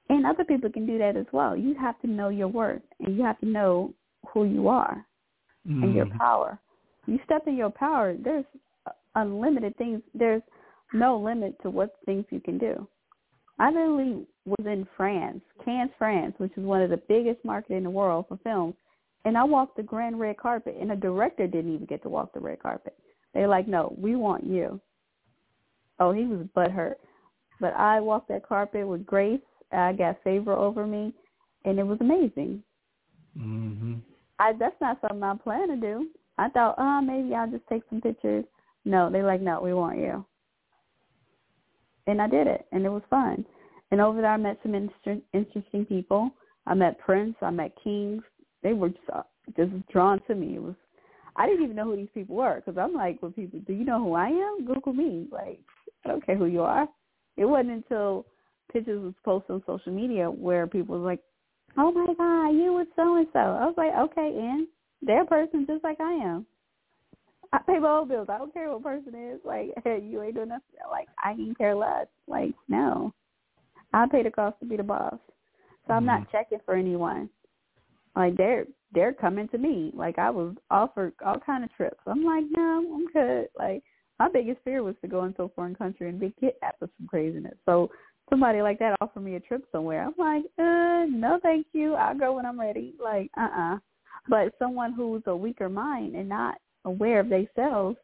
[0.10, 1.56] and other people can do that as well.
[1.56, 3.94] You have to know your worth, and you have to know
[4.28, 5.06] who you are
[5.68, 6.18] and your Mhm.
[6.18, 6.60] power.
[7.08, 8.16] You step in your power.
[8.16, 8.46] There's
[9.16, 10.02] unlimited things.
[10.14, 10.42] There's
[10.94, 12.88] no limit to what things you can do.
[13.60, 17.84] I literally was in France, Cannes, France, which is one of the biggest market in
[17.84, 18.76] the world for films,
[19.26, 22.34] and I walked the grand red carpet, and the director didn't even get to walk
[22.34, 22.98] the red carpet.
[23.34, 24.82] They're like, "No, we want you."
[26.00, 26.96] Oh, he was butthurt,
[27.60, 29.42] but I walked that carpet with grace.
[29.72, 31.14] I got favor over me,
[31.66, 32.64] and it was amazing.
[33.38, 34.02] Mhm.
[34.40, 36.10] I that's not something I plan to do.
[36.38, 38.46] I thought, oh, maybe I'll just take some pictures.
[38.86, 40.26] No, they're like, no, we want you.
[42.08, 43.46] And I did it, and it was fun.
[43.94, 46.32] And over there, I met some inter- interesting people.
[46.66, 47.36] I met Prince.
[47.44, 48.24] I met Kings.
[48.64, 49.22] They were just, uh,
[49.56, 50.56] just drawn to me.
[50.56, 50.74] It was.
[51.36, 53.86] I didn't even know who these people were because I'm like, when people, do you
[53.86, 54.66] know who I am?
[54.66, 55.28] Google me.
[55.32, 55.60] Like,
[56.04, 56.88] I don't care who you are.
[57.38, 58.26] It wasn't until
[58.72, 61.20] pictures was posted on social media where people was like,
[61.78, 63.40] oh my god, you was so and so.
[63.40, 64.68] I was like, okay, and
[65.04, 66.48] they're a person just like I am.
[67.52, 68.30] I pay my own bills.
[68.32, 69.40] I don't care what person is.
[69.46, 70.64] Like, hey, you ain't doing nothing.
[70.90, 72.08] Like, I can care less.
[72.28, 73.14] Like, no,
[73.94, 75.18] I pay the cost to be the boss.
[75.88, 77.30] So I'm not checking for anyone.
[78.16, 79.92] Like they're they're coming to me.
[79.94, 82.00] Like I was offered all kind of trips.
[82.06, 83.50] I'm like, no, I'm good.
[83.58, 83.84] Like
[84.20, 87.08] my biggest fear was to go into a foreign country and be kidnapped or some
[87.08, 87.56] craziness.
[87.66, 87.90] So
[88.30, 90.04] somebody like that offered me a trip somewhere.
[90.04, 91.96] I'm like, uh, no, thank you.
[91.96, 92.94] I'll go when I'm ready.
[93.04, 93.78] Like, uh, uh
[94.30, 97.98] But someone who's a weaker mind and not aware of themselves,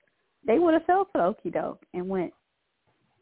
[0.45, 2.33] they would have fell for okie doke and went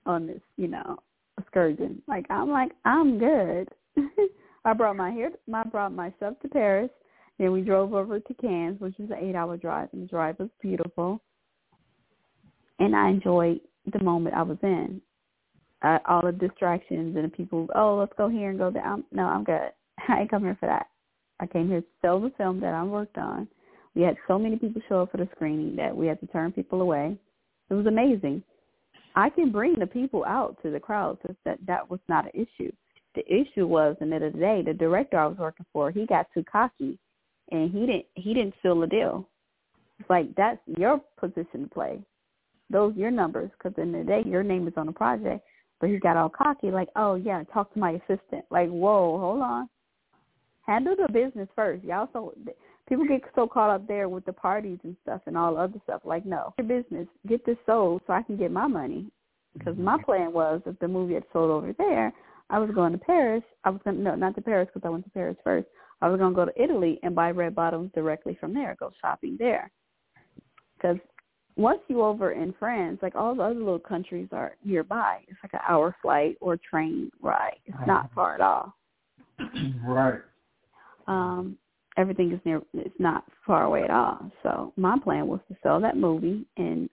[0.05, 0.97] on this, you know,
[1.39, 2.01] excursion.
[2.07, 3.69] Like I'm like, I'm good.
[4.65, 5.31] I brought my hair.
[5.53, 6.89] I brought myself to Paris.
[7.39, 10.49] Then we drove over to Cannes, which is an eight-hour drive, and the drive was
[10.61, 11.21] beautiful.
[12.79, 13.61] And I enjoyed
[13.91, 15.01] the moment I was in.
[15.83, 17.67] Uh, all the distractions and the people.
[17.75, 18.83] Oh, let's go here and go there.
[18.83, 19.69] I'm, no, I'm good.
[20.07, 20.87] I ain't come here for that.
[21.39, 23.47] I came here to sell the film that I worked on.
[23.93, 26.51] We had so many people show up for the screening that we had to turn
[26.51, 27.15] people away.
[27.69, 28.43] It was amazing.
[29.17, 31.17] I can bring the people out to the crowd.
[31.23, 32.71] So that that was not an issue.
[33.15, 36.27] The issue was, in the the day, the director I was working for, he got
[36.35, 36.99] too cocky,
[37.51, 39.27] and he didn't he didn't seal the deal.
[39.99, 41.99] It's like that's your position to play.
[42.69, 45.43] Those your numbers, because in the, the day your name is on the project.
[45.79, 48.45] But he got all cocky, like, oh yeah, talk to my assistant.
[48.51, 49.67] Like, whoa, hold on,
[50.61, 51.83] handle the business first.
[51.83, 52.35] Y'all so
[52.87, 56.01] people get so caught up there with the parties and stuff and all other stuff.
[56.03, 59.11] Like, no, your business, get this sold so I can get my money.
[59.53, 60.05] Because my Mm-hmm.
[60.05, 62.13] plan was if the movie had sold over there,
[62.49, 63.43] I was going to Paris.
[63.63, 65.67] I was going to, no, not to Paris because I went to Paris first.
[66.01, 68.91] I was going to go to Italy and buy red bottoms directly from there, go
[69.01, 69.71] shopping there.
[70.77, 70.97] Because
[71.55, 75.21] once you over in France, like all the other little countries are nearby.
[75.27, 77.57] It's like an hour flight or train ride.
[77.65, 78.75] It's not far at all.
[79.87, 80.21] right.
[81.07, 81.57] Um,
[81.97, 82.61] everything is near.
[82.73, 84.31] It's not far away at all.
[84.43, 86.89] So my plan was to sell that movie and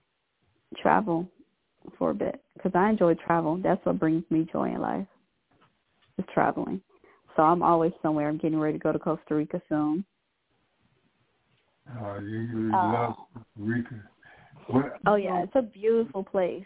[0.76, 1.28] travel
[1.98, 3.61] for a bit because I enjoy travel.
[3.62, 5.07] That's what brings me joy in life.
[6.18, 6.80] Is traveling.
[7.34, 8.28] So I'm always somewhere.
[8.28, 10.05] I'm getting ready to go to Costa Rica soon.
[11.90, 13.16] Uh, you, you Uh, love
[13.57, 14.00] Rica.
[14.68, 16.64] What, Oh yeah, it's a beautiful place.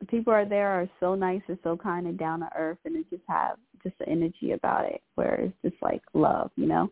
[0.00, 2.96] The people are there are so nice and so kind and down to earth, and
[2.96, 6.90] it just have just the energy about it where it's just like love, you know.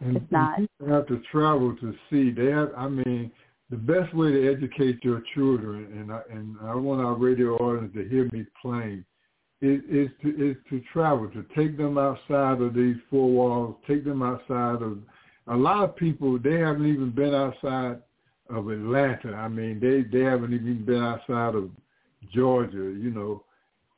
[0.00, 2.30] And, it's not- people have to travel to see.
[2.30, 2.72] They have.
[2.76, 3.30] I mean,
[3.70, 7.94] the best way to educate your children, and I, and I want our radio audience
[7.94, 9.04] to hear me plain,
[9.60, 14.04] is, is to is to travel, to take them outside of these four walls, take
[14.04, 14.98] them outside of.
[15.48, 17.98] A lot of people they haven't even been outside
[18.48, 19.34] of Atlanta.
[19.34, 21.70] I mean, they they haven't even been outside of
[22.32, 23.44] Georgia, you know,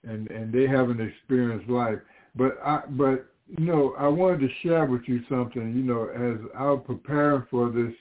[0.03, 1.99] and and they haven't experienced life.
[2.35, 5.75] But I but you know, I wanted to share with you something.
[5.75, 7.93] You know, as I was preparing for this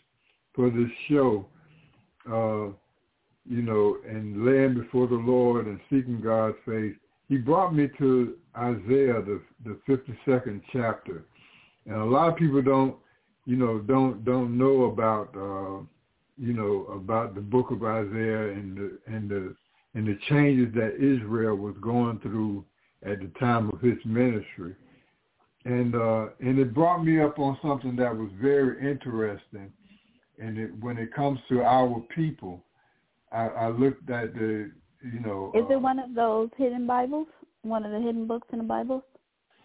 [0.53, 1.45] for this show,
[2.27, 2.73] uh,
[3.47, 6.95] you know, and laying before the Lord and seeking God's face,
[7.29, 11.25] He brought me to Isaiah, the the fifty second chapter,
[11.85, 12.95] and a lot of people don't,
[13.45, 15.83] you know, don't don't know about, uh,
[16.37, 19.55] you know, about the book of Isaiah and the and the
[19.93, 22.65] and the changes that Israel was going through
[23.05, 24.75] at the time of his ministry
[25.65, 29.71] and uh, and it brought me up on something that was very interesting.
[30.37, 32.63] And it, when it comes to our people,
[33.31, 34.69] I, I looked at the,
[35.01, 37.27] you know, Is uh, it one of those hidden Bibles?
[37.61, 39.03] One of the hidden books in the Bible?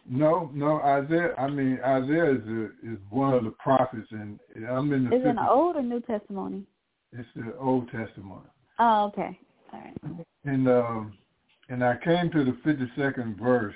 [0.08, 1.34] no, no, Isaiah.
[1.36, 5.16] I mean, Isaiah is a, is one of the prophets, and I'm in the.
[5.16, 6.64] Is it an Old or New Testimony?
[7.12, 8.42] It's the Old Testament,
[8.78, 9.38] Oh, okay.
[9.72, 10.26] All right.
[10.44, 11.12] and um,
[11.68, 13.74] and I came to the fifty second verse,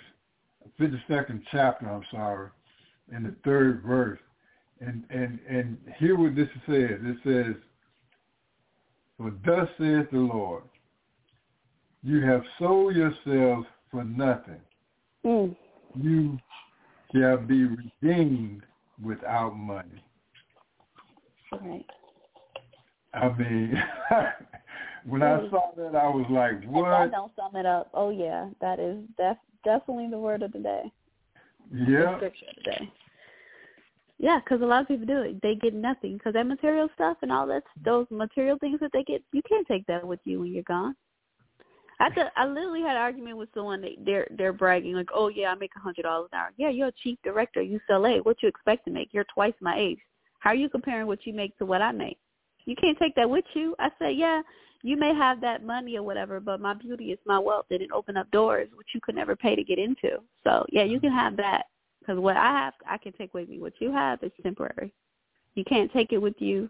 [0.78, 1.88] fifty second chapter.
[1.88, 2.50] I'm sorry,
[3.14, 4.18] in the third verse,
[4.80, 6.98] and and and hear what this says.
[7.02, 7.54] It says,
[9.16, 10.64] "For thus saith the Lord,
[12.02, 14.60] you have sold yourselves for nothing;
[15.24, 15.56] Mm.
[15.94, 16.38] you
[17.14, 18.62] shall be redeemed
[19.02, 20.02] without money."
[21.52, 21.86] Right.
[23.12, 23.80] I mean,
[25.06, 28.10] when I saw that, I was like, "What?" If "What?" don't sum it up, oh
[28.10, 30.92] yeah, that is def- definitely the word of the day.
[31.70, 32.92] The Yeah, scripture of the day.
[34.18, 35.42] Yeah, because a lot of people do it.
[35.42, 39.02] They get nothing because that material stuff and all that, those material things that they
[39.02, 40.94] get, you can't take that with you when you're gone.
[42.00, 43.80] I th- I literally had an argument with someone.
[43.80, 46.52] That they're they're bragging like, oh yeah, I make a hundred dollars an hour.
[46.56, 48.24] Yeah, you're a chief director at UCLA.
[48.24, 49.10] What you expect to make?
[49.12, 49.98] You're twice my age.
[50.40, 52.18] How are you comparing what you make to what I make?
[52.66, 53.74] You can't take that with you.
[53.78, 54.42] I said, yeah,
[54.84, 57.64] you may have that money or whatever, but my beauty is my wealth.
[57.70, 60.18] It didn't open up doors which you could never pay to get into.
[60.44, 61.18] So yeah, you can mm-hmm.
[61.18, 61.64] have that
[62.00, 63.58] because what I have, I can take with me.
[63.58, 64.92] What you have is temporary.
[65.54, 66.68] You can't take it with you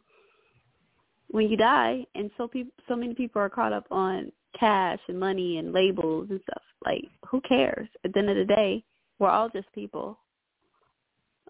[1.30, 2.06] when you die.
[2.14, 6.28] And so people, so many people are caught up on cash and money and labels
[6.30, 6.62] and stuff.
[6.86, 7.88] Like, who cares?
[8.04, 8.84] At the end of the day,
[9.18, 10.18] we're all just people.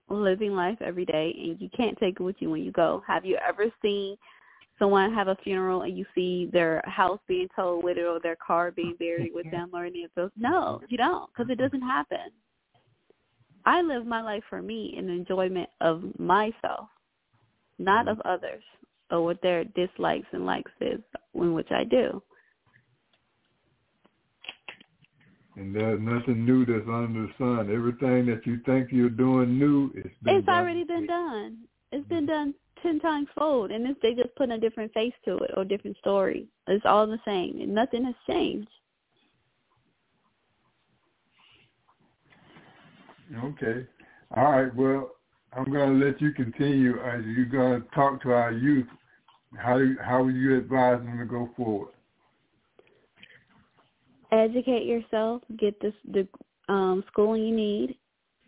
[0.09, 3.03] living life every day, and you can't take it with you when you go.
[3.07, 4.17] Have you ever seen
[4.79, 8.37] someone have a funeral and you see their house being towed with it or their
[8.37, 10.31] car being oh, buried with them or any of those?
[10.37, 12.31] No, you don't, because it doesn't happen.
[13.67, 16.89] I live my life for me in enjoyment of myself,
[17.79, 18.63] not of others
[19.11, 21.01] or what their dislikes and likes is,
[21.35, 22.23] in which I do.
[25.57, 27.73] And there's nothing new that's under the sun.
[27.73, 30.55] Everything that you think you're doing new, it's been It's done.
[30.57, 31.59] already been done.
[31.93, 32.27] It's been mm-hmm.
[32.27, 32.55] done
[32.85, 35.97] ten times fold, and it's, they just put a different face to it or different
[35.99, 36.47] story.
[36.69, 38.69] It's all the same, and nothing has changed.
[43.45, 43.87] Okay.
[44.37, 44.75] All right.
[44.75, 45.13] Well,
[45.57, 47.01] I'm going to let you continue.
[47.01, 48.87] As you're going to talk to our youth,
[49.57, 51.91] how do, how would you advise them to go forward?
[54.31, 55.43] Educate yourself.
[55.59, 56.27] Get this the
[56.69, 57.97] um, schooling you need.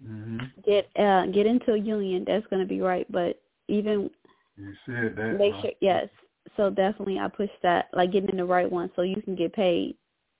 [0.04, 2.24] hmm Get uh, get into a union.
[2.26, 3.10] That's going to be right.
[3.10, 4.10] But even
[4.56, 5.38] You said that.
[5.38, 5.62] make huh?
[5.62, 6.08] sure yes.
[6.56, 9.52] So definitely, I push that like getting in the right one so you can get
[9.52, 9.96] paid.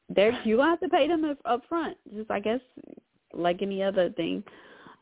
[0.08, 1.96] There, you gonna have to pay them up, up front.
[2.14, 2.60] Just I guess
[3.34, 4.42] like any other thing.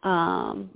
[0.03, 0.71] Um,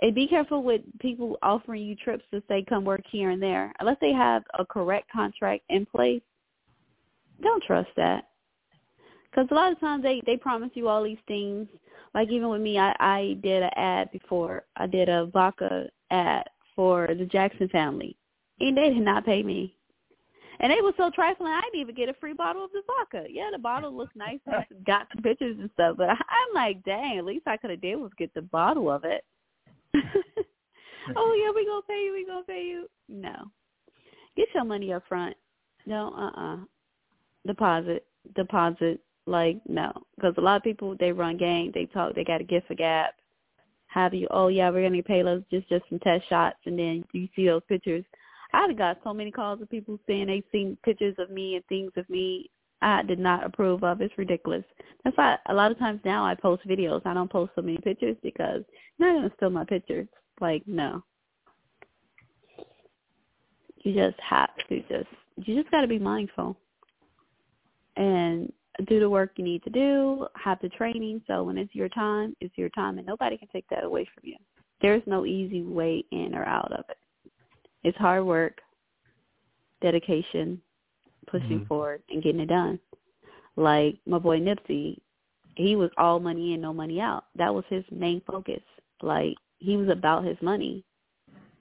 [0.00, 3.72] and be careful with people offering you trips to say come work here and there.
[3.80, 6.22] Unless they have a correct contract in place,
[7.40, 8.28] don't trust that.
[9.30, 11.66] Because a lot of times they they promise you all these things.
[12.14, 14.64] Like even with me, I I did an ad before.
[14.76, 16.44] I did a vodka ad
[16.74, 18.16] for the Jackson family,
[18.60, 19.76] and they did not pay me.
[20.60, 21.52] And they were so trifling.
[21.52, 23.26] I didn't even get a free bottle of the vodka.
[23.28, 24.38] Yeah, the bottle looked nice.
[24.86, 27.18] Got some pictures and stuff, but I'm like, dang.
[27.18, 29.24] At least I could have did was get the bottle of it.
[31.16, 32.12] oh yeah, we gonna pay you.
[32.12, 32.88] We gonna pay you.
[33.08, 33.34] No,
[34.36, 35.36] get your money up front.
[35.84, 36.56] No, uh, uh
[37.46, 38.06] Deposit,
[38.36, 39.00] deposit.
[39.26, 41.70] Like no, because a lot of people they run game.
[41.72, 42.14] They talk.
[42.14, 43.14] They got a gift for gap.
[43.92, 44.26] Have you?
[44.30, 47.46] Oh yeah, we're gonna pay us just just some test shots, and then you see
[47.46, 48.04] those pictures.
[48.54, 51.92] I've got so many calls of people saying they seen pictures of me and things
[51.96, 54.00] of me I did not approve of.
[54.00, 54.64] It's ridiculous.
[55.04, 57.02] That's why a lot of times now I post videos.
[57.04, 58.62] I don't post so many pictures because
[58.98, 60.08] you're not gonna steal my pictures.
[60.40, 61.02] Like no.
[63.82, 66.56] You just have to just you just gotta be mindful.
[67.96, 68.52] And
[68.86, 72.34] do the work you need to do, have the training so when it's your time,
[72.40, 74.36] it's your time and nobody can take that away from you.
[74.80, 76.98] There's no easy way in or out of it.
[77.84, 78.60] It's hard work,
[79.80, 80.60] dedication,
[81.26, 81.66] pushing Mhm.
[81.66, 82.80] forward and getting it done.
[83.56, 85.00] Like my boy Nipsey,
[85.56, 87.26] he was all money in, no money out.
[87.34, 88.62] That was his main focus.
[89.02, 90.84] Like he was about his money.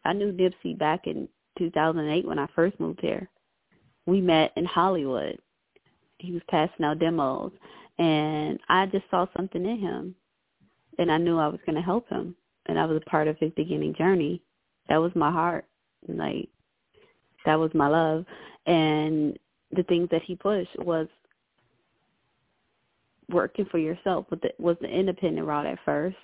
[0.06, 3.30] I knew Nipsey back in 2008 when I first moved here.
[4.06, 5.40] We met in Hollywood.
[6.22, 7.52] He was passing out demos,
[7.98, 10.16] and I just saw something in him,
[11.00, 12.36] and I knew I was going to help him,
[12.68, 14.42] and I was a part of his beginning journey.
[14.88, 15.66] That was my heart,
[16.08, 16.50] like
[17.46, 18.26] that was my love,
[18.66, 19.38] and
[19.72, 21.08] the things that he pushed was
[23.30, 24.26] working for yourself.
[24.30, 26.18] But the, was the independent route at first,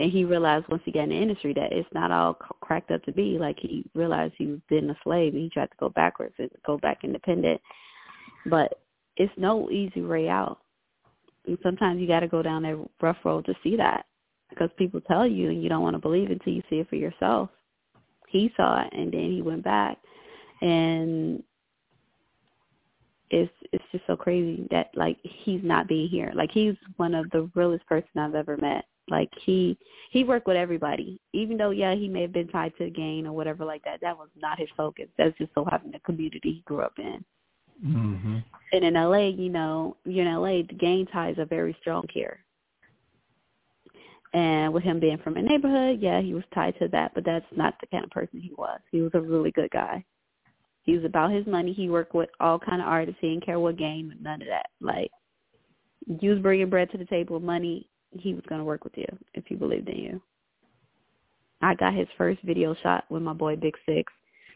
[0.00, 3.02] and he realized once he got in the industry that it's not all cracked up
[3.04, 3.38] to be.
[3.38, 6.50] Like he realized he was been a slave, and he tried to go backwards and
[6.66, 7.60] go back independent.
[8.46, 8.80] But
[9.16, 10.58] it's no easy way out.
[11.46, 14.06] And sometimes you got to go down that rough road to see that,
[14.50, 16.96] because people tell you, and you don't want to believe until you see it for
[16.96, 17.50] yourself.
[18.28, 19.98] He saw it, and then he went back,
[20.60, 21.42] and
[23.30, 26.32] it's it's just so crazy that like he's not being here.
[26.34, 28.84] Like he's one of the realest person I've ever met.
[29.08, 29.78] Like he
[30.10, 33.26] he worked with everybody, even though yeah he may have been tied to the game
[33.26, 34.00] or whatever like that.
[34.00, 35.06] That was not his focus.
[35.18, 37.24] That's just so happened the community he grew up in.
[37.82, 38.38] Hmm
[38.72, 42.38] And in LA, you know, you're in LA, the gang ties are very strong here.
[44.32, 47.46] And with him being from a neighborhood, yeah, he was tied to that, but that's
[47.56, 48.80] not the kind of person he was.
[48.90, 50.04] He was a really good guy.
[50.82, 51.72] He was about his money.
[51.72, 53.18] He worked with all kind of artists.
[53.20, 54.66] He didn't care what game, none of that.
[54.80, 55.10] Like,
[56.20, 59.06] you was bringing bread to the table, money, he was going to work with you
[59.34, 60.22] if he believed in you.
[61.62, 64.12] I got his first video shot with my boy Big Six,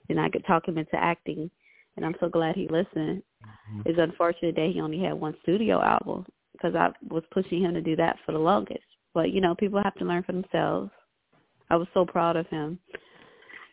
[0.09, 1.51] and I could talk him into acting,
[1.99, 3.23] and I'm so glad he listened.
[3.45, 3.81] Mm-hmm.
[3.85, 7.81] It's unfortunate that he only had one studio album because I was pushing him to
[7.81, 8.85] do that for the longest.
[9.15, 10.91] But you know, people have to learn for themselves.
[11.71, 12.79] I was so proud of him,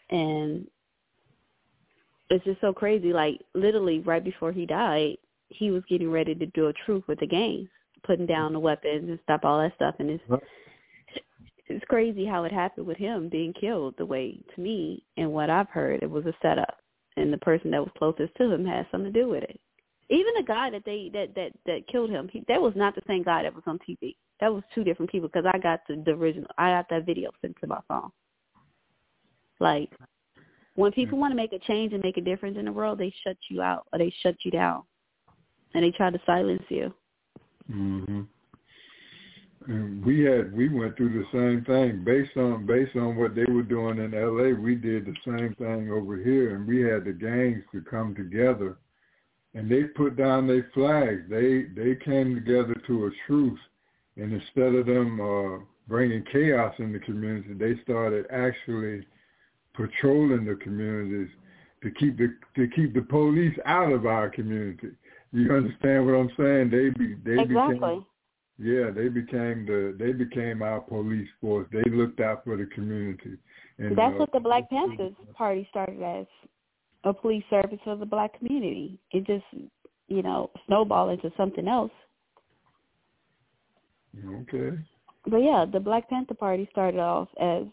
[0.09, 0.67] and
[2.31, 3.13] it's just so crazy.
[3.13, 5.17] Like literally, right before he died,
[5.49, 7.69] he was getting ready to do a truth with the gangs,
[8.03, 9.95] putting down the weapons and stop all that stuff.
[9.99, 10.41] And it's Right.
[11.67, 15.51] it's crazy how it happened with him being killed the way to me and what
[15.51, 16.79] I've heard it was a setup
[17.17, 19.59] and the person that was closest to him had something to do with it.
[20.09, 23.01] Even the guy that they that that that killed him, he, that was not the
[23.07, 24.15] same guy that was on TV.
[24.39, 26.49] that was two different people because I got the, the original.
[26.57, 28.11] I got that video sent to my phone.
[29.59, 29.89] Like
[30.75, 33.13] when people want to make a change and make a difference in the world, they
[33.23, 34.83] shut you out or they shut you down,
[35.73, 36.93] and they try to silence you.
[37.71, 38.27] Mhm.
[39.67, 43.63] We had we went through the same thing based on based on what they were
[43.63, 44.53] doing in L.A.
[44.53, 48.77] We did the same thing over here, and we had the gangs to come together,
[49.55, 51.23] and they put down their flags.
[51.29, 53.59] They they came together to a truce,
[54.17, 59.05] and instead of them uh, bringing chaos in the community, they started actually
[59.73, 61.29] patrolling the communities
[61.81, 64.89] to keep the to keep the police out of our community.
[65.31, 66.69] You understand what I'm saying?
[66.69, 67.73] They be they exactly.
[67.73, 68.05] became
[68.57, 71.67] yeah, they became the they became our police force.
[71.71, 73.37] They looked out for the community.
[73.77, 76.25] And That's uh, what the Black Panthers Party started as
[77.03, 78.97] a police service for the black community.
[79.11, 79.43] It just,
[80.07, 81.91] you know, snowballed into something else.
[84.25, 84.77] Okay.
[85.27, 87.63] But yeah, the Black Panther Party started off as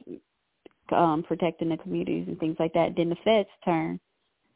[0.90, 2.96] um protecting the communities and things like that.
[2.96, 4.00] Then the feds turned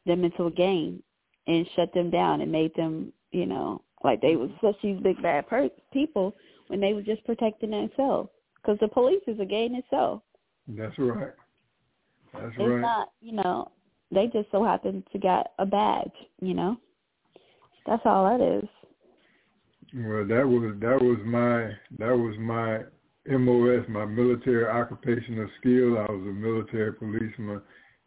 [0.05, 1.01] them into a gang
[1.47, 4.67] and shut them down and made them, you know, like they was mm-hmm.
[4.67, 6.35] such these big bad per- people
[6.67, 8.29] when they were just protecting themselves.
[8.55, 10.21] Because the police is a gang itself.
[10.67, 11.33] That's right.
[12.33, 12.81] That's It's right.
[12.81, 13.71] not, you know,
[14.11, 16.77] they just so happen to get a badge, you know.
[17.85, 18.69] That's all that is.
[19.95, 22.79] Well, that was that was my that was my
[23.29, 25.97] MOS, my military occupational skill.
[25.97, 27.61] I was a military policeman,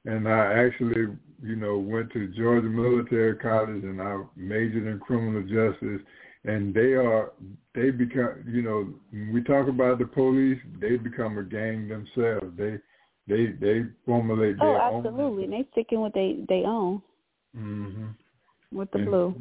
[0.04, 5.42] and I actually, you know, went to Georgia Military College, and I majored in criminal
[5.42, 6.00] justice.
[6.44, 7.32] And they are
[7.74, 12.56] they become, you know, when we talk about the police, they become a gang themselves.
[12.56, 12.78] They
[13.28, 15.44] they they formulate Oh, their absolutely.
[15.44, 17.02] And they sticking with they they own
[17.54, 18.12] own.
[18.72, 19.34] hmm with the And blue.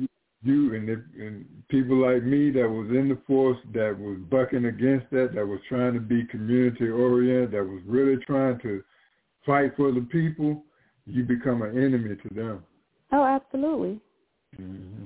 [0.43, 4.65] you and if, and people like me that was in the force that was bucking
[4.65, 8.83] against that, that was trying to be community oriented, that was really trying to
[9.45, 10.63] fight for the people,
[11.05, 12.63] you become an enemy to them.
[13.11, 13.99] Oh, absolutely.
[14.55, 15.05] hmm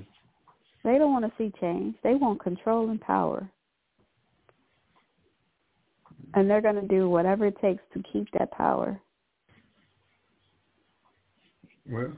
[0.82, 1.96] They don't want to see change.
[2.02, 3.48] They want control and power.
[6.34, 9.00] And they're going to do whatever it takes to keep that power.
[11.88, 12.12] Well,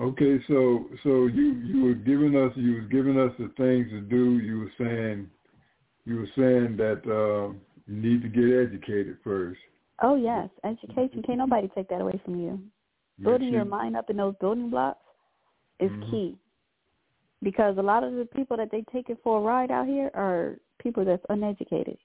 [0.00, 4.00] okay, so so you you were giving us you was giving us the things to
[4.00, 4.38] do.
[4.38, 5.28] You were saying
[6.04, 7.52] you were saying that uh,
[7.86, 9.60] you need to get educated first.
[10.00, 10.48] Oh, yes.
[10.64, 11.22] Education.
[11.22, 12.60] Can't nobody take that away from you.
[13.20, 15.04] Building your mind up in those building blocks
[15.80, 16.10] is Mhm.
[16.10, 16.38] key.
[17.42, 20.10] Because a lot of the people that they take it for a ride out here
[20.14, 21.98] are people that's uneducated.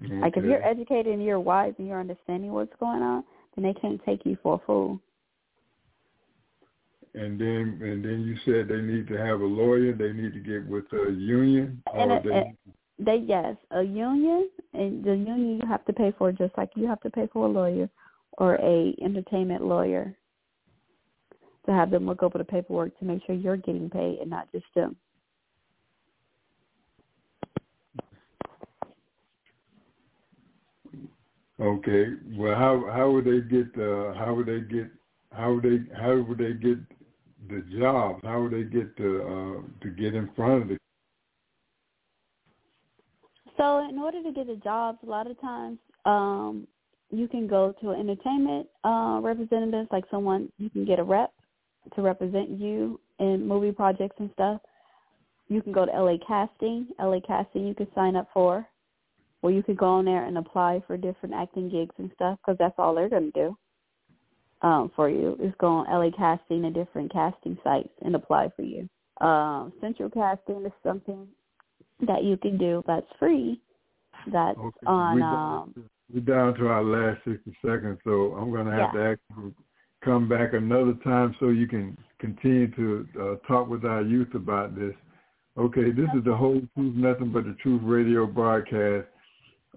[0.00, 3.74] Like if you're educated and you're wise and you're understanding what's going on, then they
[3.74, 5.00] can't take you for a fool.
[7.14, 9.92] And then and then you said they need to have a lawyer.
[9.92, 11.82] They need to get with a union.
[11.94, 12.56] And it- they,
[13.04, 16.86] They yes, a union and the union you have to pay for just like you
[16.86, 17.90] have to pay for a lawyer
[18.38, 20.14] or a entertainment lawyer
[21.66, 24.50] to have them look over the paperwork to make sure you're getting paid and not
[24.52, 24.96] just them.
[31.60, 32.06] okay.
[32.36, 34.90] Well, how how would they get uh, how would they get
[35.32, 36.78] how would they how would they get
[37.48, 38.20] the jobs?
[38.22, 40.78] How would they get to uh, to get in front of the
[43.62, 46.66] So in order to get a job, a lot of times um,
[47.12, 51.32] you can go to an entertainment uh, representative, like someone you can get a rep
[51.94, 54.60] to represent you in movie projects and stuff.
[55.46, 56.88] You can go to LA Casting.
[57.00, 58.66] LA Casting you can sign up for,
[59.42, 62.58] or you could go on there and apply for different acting gigs and stuff because
[62.58, 66.74] that's all they're going to do um, for you is go on LA Casting and
[66.74, 68.88] different casting sites and apply for you.
[69.24, 71.28] Um, Central Casting is something
[72.06, 73.60] that you can do that's free.
[74.30, 75.16] That's Okay, on.
[75.16, 75.74] we Um,
[76.12, 79.00] We're down to our last 60 seconds, so I'm going to have Yeah.
[79.00, 79.54] to ask
[80.02, 84.74] come back another time so you can continue to uh, talk with our youth about
[84.74, 84.94] this.
[85.56, 89.06] Okay, this is the whole truth, nothing but the truth radio broadcast.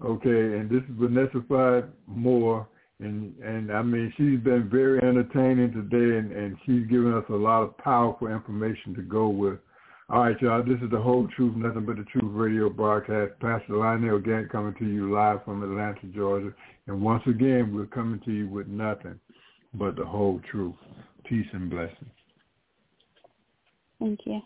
[0.04, 2.66] Okay, and this is Vanessa Five Moore,
[2.98, 7.34] and and I mean she's been very entertaining today, and and she's given us a
[7.34, 9.58] lot of powerful information to go with.
[10.08, 10.62] All right, y'all.
[10.62, 13.32] This is the whole truth, nothing but the truth radio broadcast.
[13.40, 16.54] Pastor Lionel Gantt coming to you live from Atlanta, Georgia.
[16.86, 19.18] And once again, we're coming to you with nothing
[19.74, 20.76] but the whole truth.
[21.24, 22.10] Peace and blessings.
[23.98, 24.40] thank you.